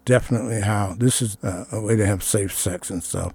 definitely 0.04 0.60
how 0.60 0.94
this 0.98 1.22
is 1.22 1.36
uh, 1.42 1.64
a 1.72 1.80
way 1.80 1.96
to 1.96 2.06
have 2.06 2.22
safe 2.22 2.52
sex 2.52 2.90
and 2.90 3.02
stuff, 3.02 3.32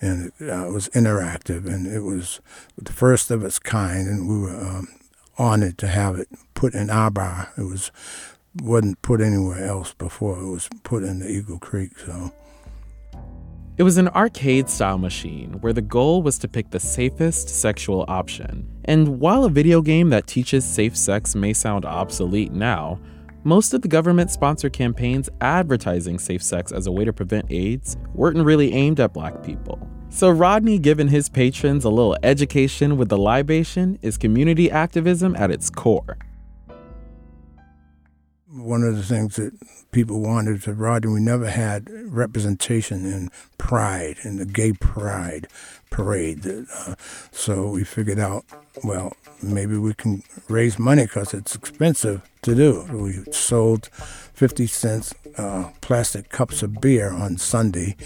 and 0.00 0.32
it 0.40 0.50
uh, 0.50 0.70
was 0.70 0.88
interactive, 0.90 1.66
and 1.66 1.86
it 1.86 2.00
was 2.00 2.40
the 2.76 2.92
first 2.92 3.30
of 3.30 3.44
its 3.44 3.58
kind, 3.58 4.08
and 4.08 4.28
we 4.28 4.38
were 4.38 4.56
um, 4.56 4.88
honored 5.38 5.78
to 5.78 5.86
have 5.88 6.18
it 6.18 6.28
put 6.54 6.74
in 6.74 6.90
our 6.90 7.10
bar. 7.10 7.52
It 7.58 7.64
was 7.64 7.90
wasn't 8.62 9.00
put 9.02 9.20
anywhere 9.20 9.64
else 9.64 9.94
before. 9.94 10.38
It 10.38 10.46
was 10.46 10.68
put 10.82 11.02
in 11.02 11.20
the 11.20 11.30
Eagle 11.30 11.58
Creek, 11.58 11.98
so. 11.98 12.32
It 13.76 13.82
was 13.82 13.96
an 13.96 14.06
arcade 14.08 14.68
style 14.68 14.98
machine 14.98 15.54
where 15.60 15.72
the 15.72 15.82
goal 15.82 16.22
was 16.22 16.38
to 16.38 16.48
pick 16.48 16.70
the 16.70 16.78
safest 16.78 17.48
sexual 17.48 18.04
option. 18.06 18.70
And 18.84 19.18
while 19.18 19.44
a 19.44 19.50
video 19.50 19.82
game 19.82 20.10
that 20.10 20.28
teaches 20.28 20.64
safe 20.64 20.96
sex 20.96 21.34
may 21.34 21.52
sound 21.52 21.84
obsolete 21.84 22.52
now, 22.52 23.00
most 23.42 23.74
of 23.74 23.82
the 23.82 23.88
government 23.88 24.30
sponsored 24.30 24.72
campaigns 24.72 25.28
advertising 25.40 26.20
safe 26.20 26.42
sex 26.42 26.70
as 26.70 26.86
a 26.86 26.92
way 26.92 27.04
to 27.04 27.12
prevent 27.12 27.50
AIDS 27.50 27.96
weren't 28.14 28.38
really 28.38 28.72
aimed 28.72 29.00
at 29.00 29.12
black 29.12 29.42
people. 29.42 29.86
So, 30.08 30.30
Rodney 30.30 30.78
giving 30.78 31.08
his 31.08 31.28
patrons 31.28 31.84
a 31.84 31.90
little 31.90 32.16
education 32.22 32.96
with 32.96 33.08
the 33.08 33.18
libation 33.18 33.98
is 34.02 34.16
community 34.16 34.70
activism 34.70 35.34
at 35.34 35.50
its 35.50 35.68
core. 35.68 36.16
One 38.54 38.84
of 38.84 38.96
the 38.96 39.02
things 39.02 39.36
that 39.36 39.52
people 39.90 40.20
wanted 40.20 40.62
to 40.62 40.74
Rodney, 40.74 41.12
we 41.12 41.20
never 41.20 41.50
had 41.50 41.88
representation 41.90 43.04
in 43.04 43.30
Pride, 43.58 44.16
in 44.22 44.36
the 44.36 44.46
gay 44.46 44.72
Pride 44.72 45.48
parade. 45.90 46.46
Uh, 46.46 46.94
so 47.32 47.68
we 47.68 47.84
figured 47.84 48.18
out, 48.18 48.44
well, 48.82 49.12
maybe 49.42 49.76
we 49.76 49.94
can 49.94 50.22
raise 50.48 50.78
money 50.78 51.04
because 51.04 51.34
it's 51.34 51.54
expensive 51.54 52.22
to 52.42 52.54
do. 52.54 52.84
We 52.92 53.32
sold 53.32 53.86
50 53.86 54.66
cents 54.66 55.14
uh, 55.36 55.70
plastic 55.80 56.28
cups 56.28 56.62
of 56.62 56.80
beer 56.80 57.10
on 57.10 57.38
Sunday, 57.38 57.96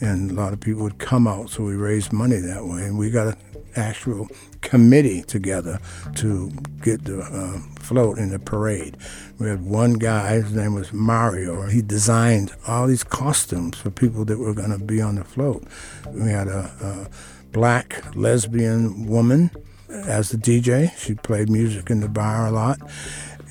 and 0.00 0.30
a 0.30 0.34
lot 0.34 0.52
of 0.52 0.60
people 0.60 0.82
would 0.82 0.98
come 0.98 1.26
out, 1.26 1.50
so 1.50 1.64
we 1.64 1.74
raised 1.74 2.12
money 2.12 2.36
that 2.36 2.66
way. 2.66 2.84
And 2.84 2.98
we 2.98 3.10
got 3.10 3.28
an 3.28 3.36
actual 3.76 4.28
committee 4.60 5.22
together 5.22 5.78
to 6.16 6.50
get 6.82 7.04
the 7.04 7.20
uh, 7.20 7.77
float 7.88 8.18
in 8.18 8.28
the 8.28 8.38
parade. 8.38 8.98
We 9.38 9.48
had 9.48 9.64
one 9.64 9.94
guy, 9.94 10.34
his 10.34 10.52
name 10.52 10.74
was 10.74 10.92
Mario. 10.92 11.66
He 11.68 11.80
designed 11.80 12.52
all 12.66 12.86
these 12.86 13.02
costumes 13.02 13.78
for 13.78 13.88
people 13.88 14.26
that 14.26 14.38
were 14.38 14.52
going 14.52 14.78
to 14.78 14.84
be 14.84 15.00
on 15.00 15.14
the 15.14 15.24
float. 15.24 15.64
We 16.12 16.28
had 16.30 16.48
a, 16.48 16.70
a 16.82 17.50
black 17.50 18.14
lesbian 18.14 19.06
woman 19.06 19.50
as 19.88 20.28
the 20.28 20.36
DJ. 20.36 20.94
She 20.98 21.14
played 21.14 21.48
music 21.48 21.88
in 21.88 22.00
the 22.00 22.08
bar 22.08 22.46
a 22.46 22.50
lot. 22.50 22.78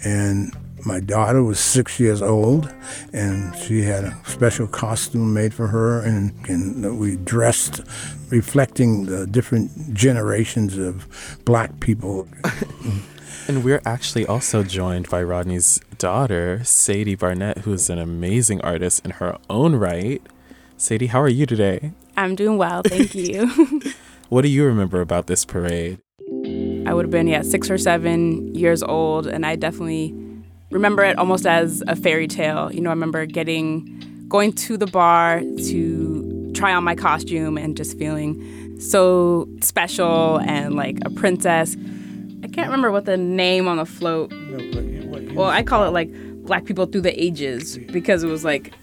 And 0.06 0.56
my 0.86 1.00
daughter 1.00 1.42
was 1.44 1.60
six 1.60 2.00
years 2.00 2.22
old, 2.22 2.72
and 3.12 3.56
she 3.56 3.82
had 3.82 4.04
a 4.04 4.22
special 4.28 4.68
costume 4.68 5.34
made 5.34 5.52
for 5.52 5.68
her, 5.68 6.00
and, 6.02 6.32
and 6.48 7.00
we 7.00 7.18
dressed 7.18 7.82
reflecting 8.30 9.08
the 9.08 9.26
different 9.26 9.96
generations 9.96 10.78
of 10.78 11.08
black 11.44 11.80
people. 11.80 12.28
And 13.48 13.64
we're 13.64 13.82
actually 13.86 14.26
also 14.26 14.64
joined 14.64 15.10
by 15.10 15.24
Rodney's 15.24 15.80
daughter, 15.98 16.62
Sadie 16.64 17.16
Barnette, 17.16 17.60
who 17.60 17.74
is 17.74 17.90
an 17.90 17.98
amazing 17.98 18.60
artist 18.62 19.06
in 19.06 19.12
her 19.12 19.38
own 19.50 19.76
right. 19.76 20.22
Sadie, 20.76 21.08
how 21.08 21.22
are 21.22 21.30
you 21.30 21.46
today? 21.46 21.94
I'm 22.18 22.36
doing 22.36 22.58
well, 22.58 22.82
thank 22.84 23.16
you. 23.16 23.82
What 24.30 24.42
do 24.42 24.50
you 24.50 24.66
remember 24.66 25.00
about 25.00 25.28
this 25.28 25.46
parade? 25.46 26.00
I 26.86 26.94
would 26.94 27.06
have 27.06 27.12
been, 27.12 27.28
yeah, 27.28 27.44
six 27.44 27.70
or 27.70 27.78
seven 27.78 28.54
years 28.54 28.84
old, 28.84 29.26
and 29.26 29.46
I 29.46 29.56
definitely 29.56 30.14
remember 30.70 31.06
it 31.06 31.18
almost 31.18 31.48
as 31.48 31.82
a 31.88 31.96
fairy 31.96 32.28
tale. 32.28 32.70
You 32.70 32.82
know, 32.82 32.90
I 32.90 32.94
remember 32.94 33.26
getting, 33.26 34.26
going 34.28 34.52
to 34.54 34.76
the 34.76 34.86
bar 34.86 35.40
to 35.40 36.52
try 36.54 36.74
on 36.74 36.84
my 36.84 36.94
costume 36.94 37.58
and 37.58 37.78
just 37.78 37.98
feeling 37.98 38.78
so 38.82 39.48
special 39.62 40.42
and 40.42 40.76
like 40.76 40.98
a 41.06 41.10
princess. 41.10 41.78
I 42.48 42.50
can't 42.50 42.68
remember 42.68 42.92
what 42.92 43.04
the 43.04 43.18
name 43.18 43.68
on 43.68 43.76
the 43.76 43.86
float. 43.86 44.32
Well, 45.34 45.50
I 45.50 45.64
call 45.64 45.84
it 45.84 45.90
like 45.90 46.10
Black 46.46 46.64
People 46.64 46.86
Through 46.86 47.02
the 47.02 47.22
Ages 47.22 47.78
because 47.78 48.24
it 48.24 48.28
was 48.28 48.46
like 48.46 48.74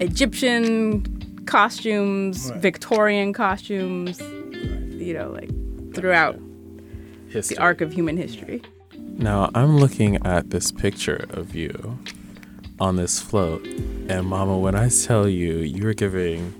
Egyptian 0.00 1.42
costumes, 1.46 2.50
Victorian 2.56 3.32
costumes, 3.32 4.20
you 4.20 5.14
know, 5.14 5.30
like 5.30 5.48
throughout 5.94 6.38
History. 7.28 7.56
the 7.56 7.62
arc 7.62 7.80
of 7.80 7.94
human 7.94 8.18
history. 8.18 8.60
Now, 8.92 9.50
I'm 9.54 9.78
looking 9.78 10.24
at 10.26 10.50
this 10.50 10.70
picture 10.70 11.24
of 11.30 11.54
you 11.54 11.98
on 12.78 12.96
this 12.96 13.20
float, 13.20 13.64
and 13.64 14.26
Mama, 14.26 14.58
when 14.58 14.74
I 14.74 14.90
tell 14.90 15.26
you, 15.26 15.58
you're 15.60 15.94
giving, 15.94 16.52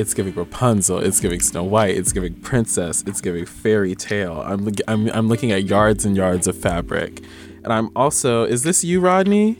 it's 0.00 0.14
giving 0.14 0.34
Rapunzel, 0.34 0.98
it's 0.98 1.20
giving 1.20 1.40
Snow 1.40 1.62
White, 1.62 1.96
it's 1.96 2.12
giving 2.12 2.34
Princess, 2.34 3.04
it's 3.06 3.20
giving 3.20 3.46
fairy 3.46 3.94
tale. 3.94 4.42
I'm, 4.44 4.68
I'm, 4.88 5.08
I'm 5.10 5.28
looking 5.28 5.52
at 5.52 5.64
yards 5.64 6.04
and 6.04 6.16
yards 6.16 6.46
of 6.46 6.56
fabric. 6.56 7.22
And 7.62 7.72
I'm 7.72 7.90
also, 7.94 8.44
is 8.44 8.62
this 8.62 8.82
you, 8.82 9.00
Rodney? 9.00 9.58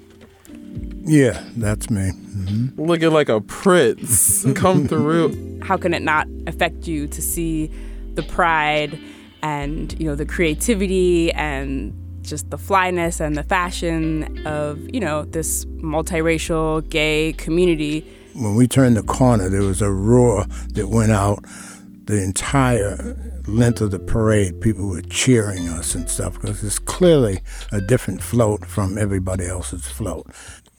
Yeah, 1.03 1.44
that's 1.57 1.90
me. 1.90 2.11
Mm-hmm. 2.12 2.83
Looking 2.83 3.11
like 3.11 3.29
a 3.29 3.40
prince 3.40 4.46
come 4.55 4.88
through. 4.88 5.61
How 5.62 5.76
can 5.76 5.92
it 5.92 6.03
not 6.03 6.26
affect 6.46 6.87
you 6.87 7.07
to 7.09 7.20
see 7.22 7.70
the 8.14 8.22
pride 8.22 8.98
and, 9.42 9.98
you 10.00 10.07
know, 10.07 10.14
the 10.14 10.26
creativity 10.26 11.33
and 11.33 11.94
just 12.22 12.50
the 12.50 12.59
flyness 12.59 13.20
and 13.20 13.37
the 13.37 13.42
fashion 13.42 14.46
of, 14.46 14.79
you 14.94 15.00
know, 15.00 15.24
this 15.24 15.64
multiracial 15.66 16.88
gay 16.88 17.35
community 17.35 18.07
When 18.35 18.55
we 18.55 18.69
turned 18.69 18.97
the 18.97 19.03
corner, 19.03 19.49
there 19.49 19.62
was 19.62 19.83
a 19.83 19.90
roar 19.90 20.45
that 20.75 20.88
went 20.88 21.12
out 21.12 21.45
the 22.05 22.23
entire 22.23 23.16
length 23.47 23.81
of 23.81 23.90
the 23.90 23.99
parade. 23.99 24.61
People 24.61 24.88
were 24.88 25.03
cheering 25.03 25.69
us 25.69 25.95
and 25.95 26.09
stuff 26.09 26.35
because 26.35 26.62
it's 26.62 26.79
clearly 26.79 27.40
a 27.73 27.81
different 27.81 28.23
float 28.23 28.64
from 28.64 28.99
everybody 28.99 29.47
else's 29.47 29.87
float. 29.87 30.27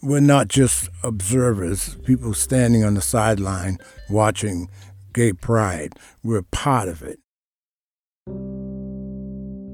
We're 0.01 0.19
not 0.19 0.47
just 0.47 0.89
observers, 1.03 1.95
people 2.05 2.33
standing 2.33 2.83
on 2.83 2.95
the 2.95 3.01
sideline 3.01 3.77
watching 4.09 4.69
gay 5.13 5.33
pride. 5.33 5.93
We're 6.23 6.41
part 6.41 6.87
of 6.87 7.03
it. 7.03 7.19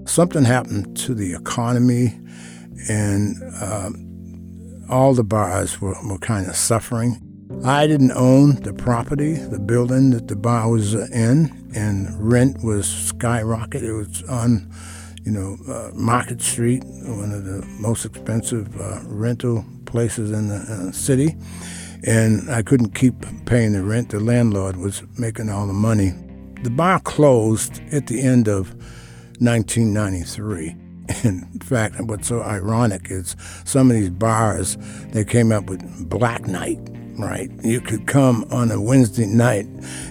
Something 0.07 0.45
happened 0.45 0.97
to 0.97 1.13
the 1.13 1.33
economy, 1.33 2.19
and 2.89 3.35
um, 3.61 4.85
all 4.89 5.13
the 5.13 5.23
bars 5.23 5.79
were, 5.81 5.95
were 6.07 6.17
kind 6.17 6.47
of 6.47 6.55
suffering. 6.55 7.26
I 7.65 7.87
didn't 7.87 8.11
own 8.11 8.55
the 8.61 8.73
property, 8.73 9.33
the 9.33 9.59
building 9.59 10.11
that 10.11 10.27
the 10.27 10.35
bar 10.35 10.69
was 10.69 10.93
in, 10.93 11.69
and 11.75 12.07
rent 12.19 12.63
was 12.63 12.85
skyrocketed. 12.85 13.83
It 13.83 13.93
was 13.93 14.23
on, 14.29 14.71
you 15.23 15.31
know, 15.31 15.57
uh, 15.67 15.91
Market 15.93 16.41
Street, 16.41 16.83
one 16.85 17.31
of 17.31 17.45
the 17.45 17.65
most 17.79 18.05
expensive 18.05 18.79
uh, 18.79 19.01
rental 19.05 19.65
places 19.85 20.31
in 20.31 20.49
the 20.49 20.55
uh, 20.55 20.91
city, 20.91 21.35
and 22.03 22.49
I 22.49 22.61
couldn't 22.61 22.93
keep 22.93 23.15
paying 23.45 23.73
the 23.73 23.83
rent. 23.83 24.09
The 24.09 24.19
landlord 24.19 24.77
was 24.77 25.03
making 25.17 25.49
all 25.49 25.67
the 25.67 25.73
money. 25.73 26.13
The 26.63 26.69
bar 26.69 26.99
closed 26.99 27.81
at 27.91 28.07
the 28.07 28.21
end 28.21 28.47
of 28.47 28.73
1993. 29.39 30.75
In 31.23 31.59
fact, 31.59 31.95
what's 32.01 32.27
so 32.27 32.41
ironic 32.41 33.09
is 33.09 33.35
some 33.65 33.89
of 33.89 33.95
these 33.95 34.09
bars, 34.09 34.77
they 35.09 35.23
came 35.25 35.51
up 35.51 35.69
with 35.69 36.09
Black 36.09 36.47
Night, 36.47 36.79
right? 37.17 37.49
You 37.63 37.81
could 37.81 38.07
come 38.07 38.45
on 38.51 38.71
a 38.71 38.79
Wednesday 38.79 39.25
night, 39.25 39.65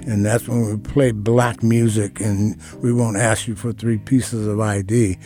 and 0.07 0.25
that's 0.25 0.49
when 0.49 0.67
we 0.67 0.77
play 0.77 1.13
black 1.13 1.63
music, 1.63 2.21
and 2.21 2.61
we 2.83 2.93
won't 2.93 3.17
ask 3.17 3.47
you 3.49 3.55
for 3.55 3.73
three 3.73 3.99
pieces 3.99 4.47
of 4.47 4.61
ID. 4.61 5.19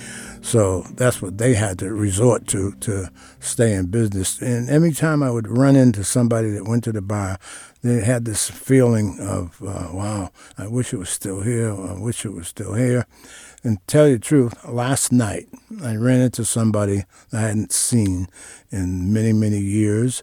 So 0.43 0.83
that's 0.95 1.21
what 1.21 1.39
they 1.39 1.55
had 1.55 1.79
to 1.81 1.93
resort 1.93 2.47
to 2.49 2.73
to 2.81 3.11
stay 3.41 3.75
in 3.75 3.87
business. 3.87 4.41
And 4.41 4.69
every 4.71 4.93
time 4.93 5.23
I 5.23 5.31
would 5.31 5.49
run 5.49 5.77
into 5.77 6.03
somebody 6.05 6.51
that 6.51 6.67
went 6.67 6.85
to 6.85 6.93
the 6.93 7.03
bar, 7.03 7.39
they 7.83 8.01
had 8.01 8.25
this 8.25 8.51
feeling 8.51 9.19
of, 9.21 9.61
uh, 9.63 9.89
wow, 9.93 10.31
I 10.59 10.67
wish 10.67 10.93
it 10.93 10.99
was 10.99 11.11
still 11.11 11.41
here, 11.41 11.73
I 11.73 11.99
wish 11.99 12.25
it 12.25 12.33
was 12.33 12.49
still 12.49 12.75
here. 12.75 13.07
And 13.63 13.79
tell 13.87 14.09
you 14.09 14.17
the 14.17 14.25
truth, 14.25 14.65
last 14.67 15.13
night 15.13 15.47
I 15.83 15.97
ran 15.97 16.21
into 16.21 16.45
somebody 16.45 17.05
I 17.33 17.41
hadn't 17.41 17.73
seen 17.73 18.29
in 18.71 19.13
many, 19.13 19.33
many 19.33 19.59
years, 19.59 20.23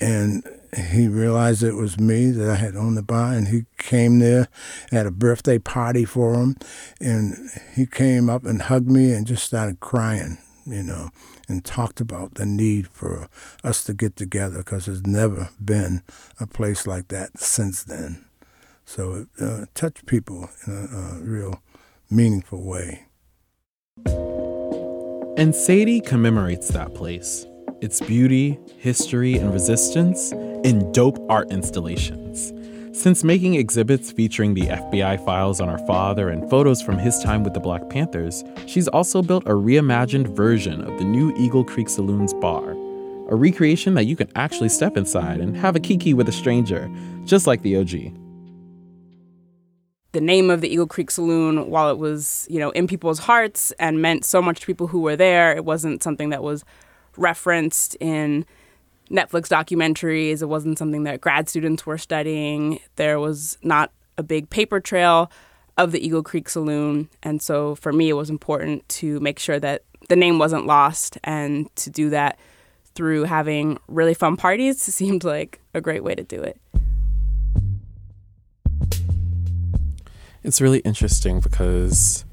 and 0.00 0.42
he 0.76 1.08
realized 1.08 1.62
it 1.62 1.74
was 1.74 1.98
me 1.98 2.30
that 2.30 2.50
I 2.50 2.56
had 2.56 2.76
owned 2.76 2.96
the 2.96 3.02
bar, 3.02 3.32
and 3.32 3.48
he 3.48 3.66
came 3.78 4.18
there, 4.18 4.48
had 4.90 5.06
a 5.06 5.10
birthday 5.10 5.58
party 5.58 6.04
for 6.04 6.34
him, 6.34 6.56
and 7.00 7.34
he 7.74 7.86
came 7.86 8.28
up 8.28 8.44
and 8.44 8.62
hugged 8.62 8.90
me 8.90 9.12
and 9.12 9.26
just 9.26 9.44
started 9.44 9.80
crying. 9.80 10.38
you 10.68 10.82
know, 10.82 11.08
and 11.48 11.64
talked 11.64 12.00
about 12.00 12.34
the 12.34 12.44
need 12.44 12.88
for 12.88 13.28
us 13.64 13.82
to 13.84 13.94
get 13.94 14.16
together 14.16 14.58
because 14.58 14.86
there's 14.86 15.06
never 15.06 15.48
been 15.64 16.02
a 16.38 16.46
place 16.46 16.86
like 16.86 17.08
that 17.08 17.38
since 17.38 17.82
then. 17.82 18.24
So 18.84 19.14
it 19.14 19.28
uh, 19.42 19.64
touched 19.74 20.06
people 20.06 20.50
in 20.66 20.72
a, 20.72 20.96
a 20.96 21.20
real 21.22 21.62
meaningful 22.10 22.62
way. 22.62 23.06
And 25.38 25.54
Sadie 25.54 26.00
commemorates 26.00 26.68
that 26.68 26.94
place, 26.94 27.46
its 27.80 28.00
beauty, 28.00 28.58
history, 28.78 29.34
and 29.34 29.52
resistance 29.52 30.32
in 30.64 30.90
dope 30.92 31.18
art 31.30 31.50
installations. 31.50 32.52
Since 32.98 33.22
making 33.22 33.54
exhibits 33.54 34.10
featuring 34.10 34.54
the 34.54 34.62
FBI 34.62 35.24
files 35.24 35.60
on 35.60 35.68
her 35.68 35.78
father 35.86 36.30
and 36.30 36.50
photos 36.50 36.82
from 36.82 36.98
his 36.98 37.16
time 37.20 37.44
with 37.44 37.54
the 37.54 37.60
Black 37.60 37.88
Panthers, 37.88 38.42
she's 38.66 38.88
also 38.88 39.22
built 39.22 39.44
a 39.46 39.50
reimagined 39.50 40.34
version 40.34 40.82
of 40.82 40.98
the 40.98 41.04
new 41.04 41.32
Eagle 41.36 41.62
Creek 41.62 41.88
Saloon's 41.88 42.34
bar. 42.34 42.72
A 43.30 43.36
recreation 43.36 43.94
that 43.94 44.06
you 44.06 44.16
can 44.16 44.28
actually 44.34 44.68
step 44.68 44.96
inside 44.96 45.38
and 45.38 45.56
have 45.56 45.76
a 45.76 45.80
kiki 45.80 46.12
with 46.12 46.28
a 46.28 46.32
stranger, 46.32 46.90
just 47.24 47.46
like 47.46 47.62
the 47.62 47.76
OG. 47.76 47.90
The 50.12 50.20
name 50.20 50.50
of 50.50 50.62
the 50.62 50.72
Eagle 50.72 50.88
Creek 50.88 51.10
Saloon, 51.10 51.70
while 51.70 51.90
it 51.90 51.98
was, 51.98 52.48
you 52.50 52.58
know, 52.58 52.70
in 52.70 52.88
people's 52.88 53.20
hearts 53.20 53.70
and 53.78 54.02
meant 54.02 54.24
so 54.24 54.42
much 54.42 54.60
to 54.60 54.66
people 54.66 54.88
who 54.88 55.02
were 55.02 55.14
there, 55.14 55.54
it 55.54 55.64
wasn't 55.64 56.02
something 56.02 56.30
that 56.30 56.42
was 56.42 56.64
referenced 57.18 57.96
in 57.96 58.46
Netflix 59.10 59.48
documentaries. 59.48 60.42
It 60.42 60.46
wasn't 60.46 60.78
something 60.78 61.04
that 61.04 61.20
grad 61.20 61.48
students 61.48 61.86
were 61.86 61.98
studying. 61.98 62.80
There 62.96 63.18
was 63.18 63.58
not 63.62 63.90
a 64.16 64.22
big 64.22 64.50
paper 64.50 64.80
trail 64.80 65.30
of 65.76 65.92
the 65.92 66.04
Eagle 66.04 66.22
Creek 66.22 66.48
Saloon. 66.48 67.08
And 67.22 67.40
so 67.40 67.76
for 67.76 67.92
me, 67.92 68.08
it 68.08 68.14
was 68.14 68.30
important 68.30 68.88
to 68.90 69.20
make 69.20 69.38
sure 69.38 69.60
that 69.60 69.82
the 70.08 70.16
name 70.16 70.38
wasn't 70.38 70.66
lost 70.66 71.18
and 71.24 71.74
to 71.76 71.90
do 71.90 72.10
that 72.10 72.38
through 72.94 73.24
having 73.24 73.78
really 73.86 74.14
fun 74.14 74.36
parties 74.36 74.82
seemed 74.94 75.24
like 75.24 75.60
a 75.74 75.80
great 75.80 76.02
way 76.02 76.14
to 76.14 76.24
do 76.24 76.42
it. 76.42 76.60
It's 80.42 80.60
really 80.60 80.78
interesting 80.80 81.40
because 81.40 82.24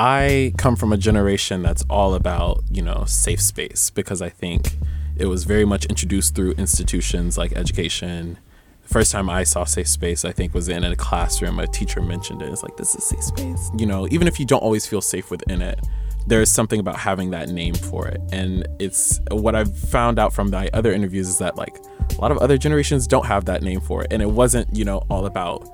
I 0.00 0.52
come 0.56 0.76
from 0.76 0.92
a 0.92 0.96
generation 0.96 1.60
that's 1.60 1.84
all 1.90 2.14
about, 2.14 2.62
you 2.70 2.82
know, 2.82 3.02
safe 3.04 3.40
space 3.40 3.90
because 3.90 4.22
I 4.22 4.28
think 4.28 4.76
it 5.16 5.26
was 5.26 5.42
very 5.42 5.64
much 5.64 5.86
introduced 5.86 6.36
through 6.36 6.52
institutions 6.52 7.36
like 7.36 7.52
education. 7.56 8.38
The 8.84 8.88
first 8.88 9.10
time 9.10 9.28
I 9.28 9.42
saw 9.42 9.64
safe 9.64 9.88
space, 9.88 10.24
I 10.24 10.30
think, 10.30 10.54
was 10.54 10.68
in 10.68 10.84
a 10.84 10.94
classroom. 10.94 11.58
A 11.58 11.66
teacher 11.66 12.00
mentioned 12.00 12.42
it. 12.42 12.52
It's 12.52 12.62
like, 12.62 12.76
this 12.76 12.94
is 12.94 13.02
safe 13.02 13.24
space. 13.24 13.72
You 13.76 13.86
know, 13.86 14.06
even 14.12 14.28
if 14.28 14.38
you 14.38 14.46
don't 14.46 14.62
always 14.62 14.86
feel 14.86 15.00
safe 15.00 15.32
within 15.32 15.60
it, 15.62 15.84
there's 16.28 16.48
something 16.48 16.78
about 16.78 16.94
having 16.94 17.30
that 17.30 17.48
name 17.48 17.74
for 17.74 18.06
it. 18.06 18.20
And 18.30 18.68
it's 18.78 19.20
what 19.32 19.56
I've 19.56 19.76
found 19.76 20.20
out 20.20 20.32
from 20.32 20.50
my 20.50 20.70
other 20.74 20.92
interviews 20.92 21.26
is 21.26 21.38
that, 21.38 21.56
like, 21.56 21.76
a 22.16 22.20
lot 22.20 22.30
of 22.30 22.38
other 22.38 22.56
generations 22.56 23.08
don't 23.08 23.26
have 23.26 23.46
that 23.46 23.62
name 23.62 23.80
for 23.80 24.04
it. 24.04 24.12
And 24.12 24.22
it 24.22 24.30
wasn't, 24.30 24.76
you 24.76 24.84
know, 24.84 24.98
all 25.10 25.26
about 25.26 25.68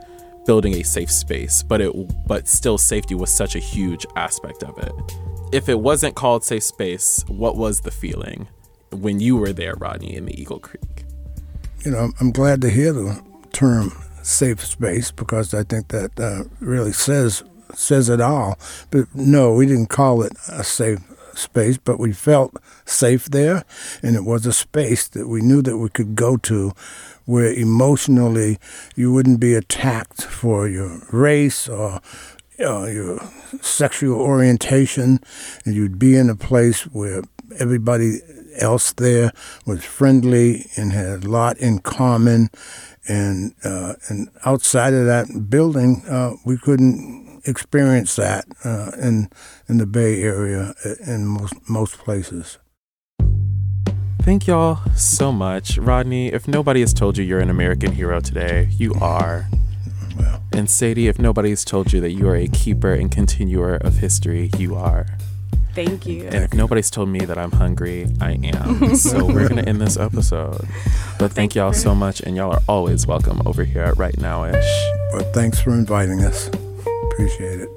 building 0.47 0.75
a 0.75 0.83
safe 0.83 1.11
space, 1.11 1.63
but 1.63 1.81
it 1.81 1.93
but 2.27 2.49
still 2.49 2.79
safety 2.79 3.15
was 3.15 3.31
such 3.31 3.55
a 3.55 3.61
huge 3.61 4.07
aspect 4.17 4.63
of 4.63 4.79
it. 4.79 4.93
If 5.53 5.69
it 5.69 5.79
wasn't 5.79 6.17
called 6.17 6.45
safe 6.45 6.65
space, 6.65 7.25
what 7.29 7.57
was 7.57 7.81
the 7.81 7.91
feeling? 7.91 8.49
when 8.95 9.21
you 9.21 9.37
were 9.37 9.53
there, 9.53 9.75
Rodney, 9.75 10.15
in 10.15 10.27
the 10.27 10.41
Eagle 10.41 10.59
Creek? 10.59 11.05
You 11.85 11.91
know, 11.91 12.13
I'm 12.21 12.31
glad 12.31 12.61
to 12.63 12.71
hear 12.71 12.93
the 12.93 13.23
term 13.53 13.93
safe 14.23 14.65
space 14.65 15.11
because 15.11 15.53
I 15.53 15.65
think 15.65 15.89
that 15.89 16.19
uh, 16.19 16.45
really 16.61 16.93
says 16.93 17.43
says 17.75 18.09
it 18.09 18.21
all. 18.21 18.59
But 18.91 19.13
no, 19.15 19.53
we 19.53 19.67
didn't 19.67 19.89
call 19.89 20.23
it 20.23 20.33
a 20.49 20.65
safe 20.65 21.01
space, 21.39 21.79
but 21.79 21.99
we 21.99 22.13
felt 22.13 22.55
safe 22.85 23.27
there, 23.27 23.65
and 24.03 24.17
it 24.17 24.25
was 24.25 24.47
a 24.47 24.53
space 24.53 25.09
that 25.09 25.29
we 25.29 25.41
knew 25.41 25.63
that 25.63 25.79
we 25.79 25.89
could 25.89 26.15
go 26.15 26.37
to 26.39 26.73
where 27.25 27.53
emotionally 27.53 28.59
you 28.95 29.13
wouldn't 29.13 29.41
be 29.41 29.55
attacked 29.55 30.23
for 30.23 30.69
your 30.69 31.01
race 31.11 31.69
or 31.69 32.01
uh, 32.61 32.85
your 32.85 33.19
sexual 33.61 34.21
orientation, 34.21 35.21
and 35.65 35.75
you'd 35.75 35.99
be 35.99 36.17
in 36.17 36.31
a 36.31 36.37
place 36.37 36.83
where 36.83 37.23
everybody 37.59 38.21
else 38.59 38.93
there 38.93 39.33
was 39.67 39.85
friendly 39.85 40.67
and 40.77 40.93
had 40.93 41.25
a 41.25 41.29
lot 41.29 41.59
in 41.59 41.79
common. 41.81 42.51
And 43.07 43.55
uh, 43.65 43.95
and 44.09 44.29
outside 44.47 44.95
of 44.95 45.07
that 45.07 45.51
building, 45.51 46.03
uh, 46.09 46.37
we 46.47 46.57
couldn't 46.57 47.24
experience 47.47 48.17
that 48.17 48.45
uh, 48.65 48.93
in 49.01 49.29
in 49.69 49.79
the 49.79 49.87
Bay 49.87 50.23
Area 50.23 50.75
uh, 50.85 50.95
in 51.07 51.27
most 51.27 51.55
most 51.69 51.99
places. 51.99 52.59
Thank 54.23 54.47
y'all 54.47 54.79
so 54.97 55.33
much, 55.33 55.77
Rodney. 55.77 56.33
If 56.33 56.49
nobody 56.49 56.81
has 56.81 56.95
told 56.95 57.19
you 57.19 57.25
you're 57.25 57.41
an 57.41 57.51
American 57.51 57.93
hero 57.93 58.21
today, 58.21 58.69
you 58.73 58.95
are. 58.95 59.47
Well. 60.19 60.43
And 60.53 60.71
Sadie, 60.71 61.09
if 61.09 61.19
nobody's 61.19 61.63
told 61.63 61.93
you 61.93 62.01
that 62.01 62.13
you 62.13 62.27
are 62.29 62.37
a 62.37 62.49
keeper 62.49 62.95
and 62.95 63.11
continuer 63.11 63.77
of 63.77 63.99
history, 63.99 64.51
you 64.57 64.77
are. 64.77 65.07
Thank 65.75 66.07
you. 66.07 66.25
And 66.25 66.37
if 66.37 66.55
nobody's 66.55 66.89
told 66.89 67.09
me 67.09 67.19
that 67.27 67.37
I'm 67.37 67.51
hungry, 67.51 68.07
I 68.21 68.39
am. 68.45 68.95
so 68.97 69.27
we're 69.27 69.49
going 69.49 69.63
to 69.63 69.69
end 69.69 69.81
this 69.81 69.97
episode. 69.97 70.67
But 71.19 71.33
thank 71.33 71.55
y'all 71.55 71.73
so 71.73 71.95
much, 71.95 72.21
and 72.21 72.37
y'all 72.37 72.53
are 72.53 72.63
always 72.69 73.07
welcome 73.07 73.43
over 73.45 73.65
here 73.65 73.83
at 73.83 73.99
Right 73.99 74.15
Nowish. 74.15 74.65
Well, 75.13 75.25
thanks 75.33 75.61
for 75.61 75.75
inviting 75.75 76.23
us. 76.23 76.49
Appreciate 77.15 77.61
it. 77.61 77.69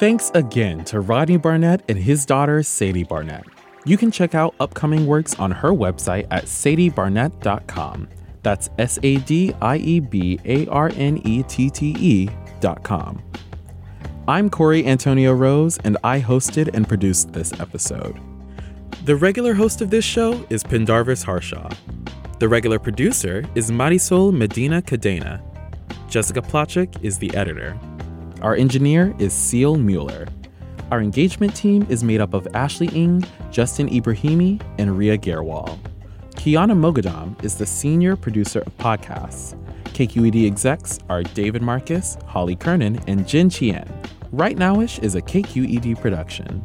Thanks 0.00 0.32
again 0.34 0.84
to 0.86 1.00
Rodney 1.00 1.38
Barnette 1.38 1.82
and 1.88 1.96
his 1.96 2.26
daughter, 2.26 2.62
Sadie 2.64 3.04
Barnette. 3.04 3.46
You 3.86 3.96
can 3.96 4.10
check 4.10 4.34
out 4.34 4.54
upcoming 4.58 5.06
works 5.06 5.38
on 5.38 5.52
her 5.52 5.70
website 5.70 6.26
at 6.30 6.44
sadiebarnette.com. 6.44 8.08
That's 8.42 8.68
S 8.78 8.98
A 9.02 9.16
D 9.18 9.54
I 9.62 9.76
E 9.76 10.00
B 10.00 10.40
A 10.44 10.66
R 10.66 10.90
N 10.96 11.22
E 11.24 11.44
T 11.44 11.70
T 11.70 11.94
E 11.98 12.28
dot 12.60 12.82
com. 12.82 13.22
I'm 14.26 14.50
Corey 14.50 14.84
Antonio 14.86 15.32
Rose, 15.32 15.78
and 15.84 15.96
I 16.02 16.20
hosted 16.20 16.74
and 16.74 16.88
produced 16.88 17.32
this 17.32 17.52
episode. 17.60 18.18
The 19.04 19.14
regular 19.14 19.52
host 19.52 19.82
of 19.82 19.90
this 19.90 20.02
show 20.02 20.46
is 20.48 20.62
Pendarvis 20.62 21.22
Harshaw. 21.22 21.68
The 22.38 22.48
regular 22.48 22.78
producer 22.78 23.44
is 23.54 23.70
Marisol 23.70 24.32
Medina 24.32 24.80
Cadena. 24.80 25.42
Jessica 26.08 26.40
Placzek 26.40 27.04
is 27.04 27.18
the 27.18 27.34
editor. 27.34 27.78
Our 28.40 28.54
engineer 28.54 29.14
is 29.18 29.34
Seal 29.34 29.76
Mueller. 29.76 30.26
Our 30.90 31.02
engagement 31.02 31.54
team 31.54 31.86
is 31.90 32.02
made 32.02 32.22
up 32.22 32.32
of 32.32 32.48
Ashley 32.54 32.86
Ing, 32.94 33.22
Justin 33.50 33.90
Ibrahimi, 33.90 34.62
and 34.78 34.96
Ria 34.96 35.18
Gerwal. 35.18 35.78
Kyana 36.36 36.72
Moghadam 36.72 37.44
is 37.44 37.56
the 37.56 37.66
senior 37.66 38.16
producer 38.16 38.60
of 38.60 38.74
podcasts. 38.78 39.54
KQED 39.84 40.46
execs 40.46 40.98
are 41.10 41.22
David 41.22 41.60
Marcus, 41.60 42.16
Holly 42.24 42.56
Kernan, 42.56 42.98
and 43.06 43.28
Jen 43.28 43.50
Chien. 43.50 43.86
Right 44.32 44.56
Nowish 44.56 45.02
is 45.02 45.14
a 45.14 45.20
KQED 45.20 46.00
production. 46.00 46.64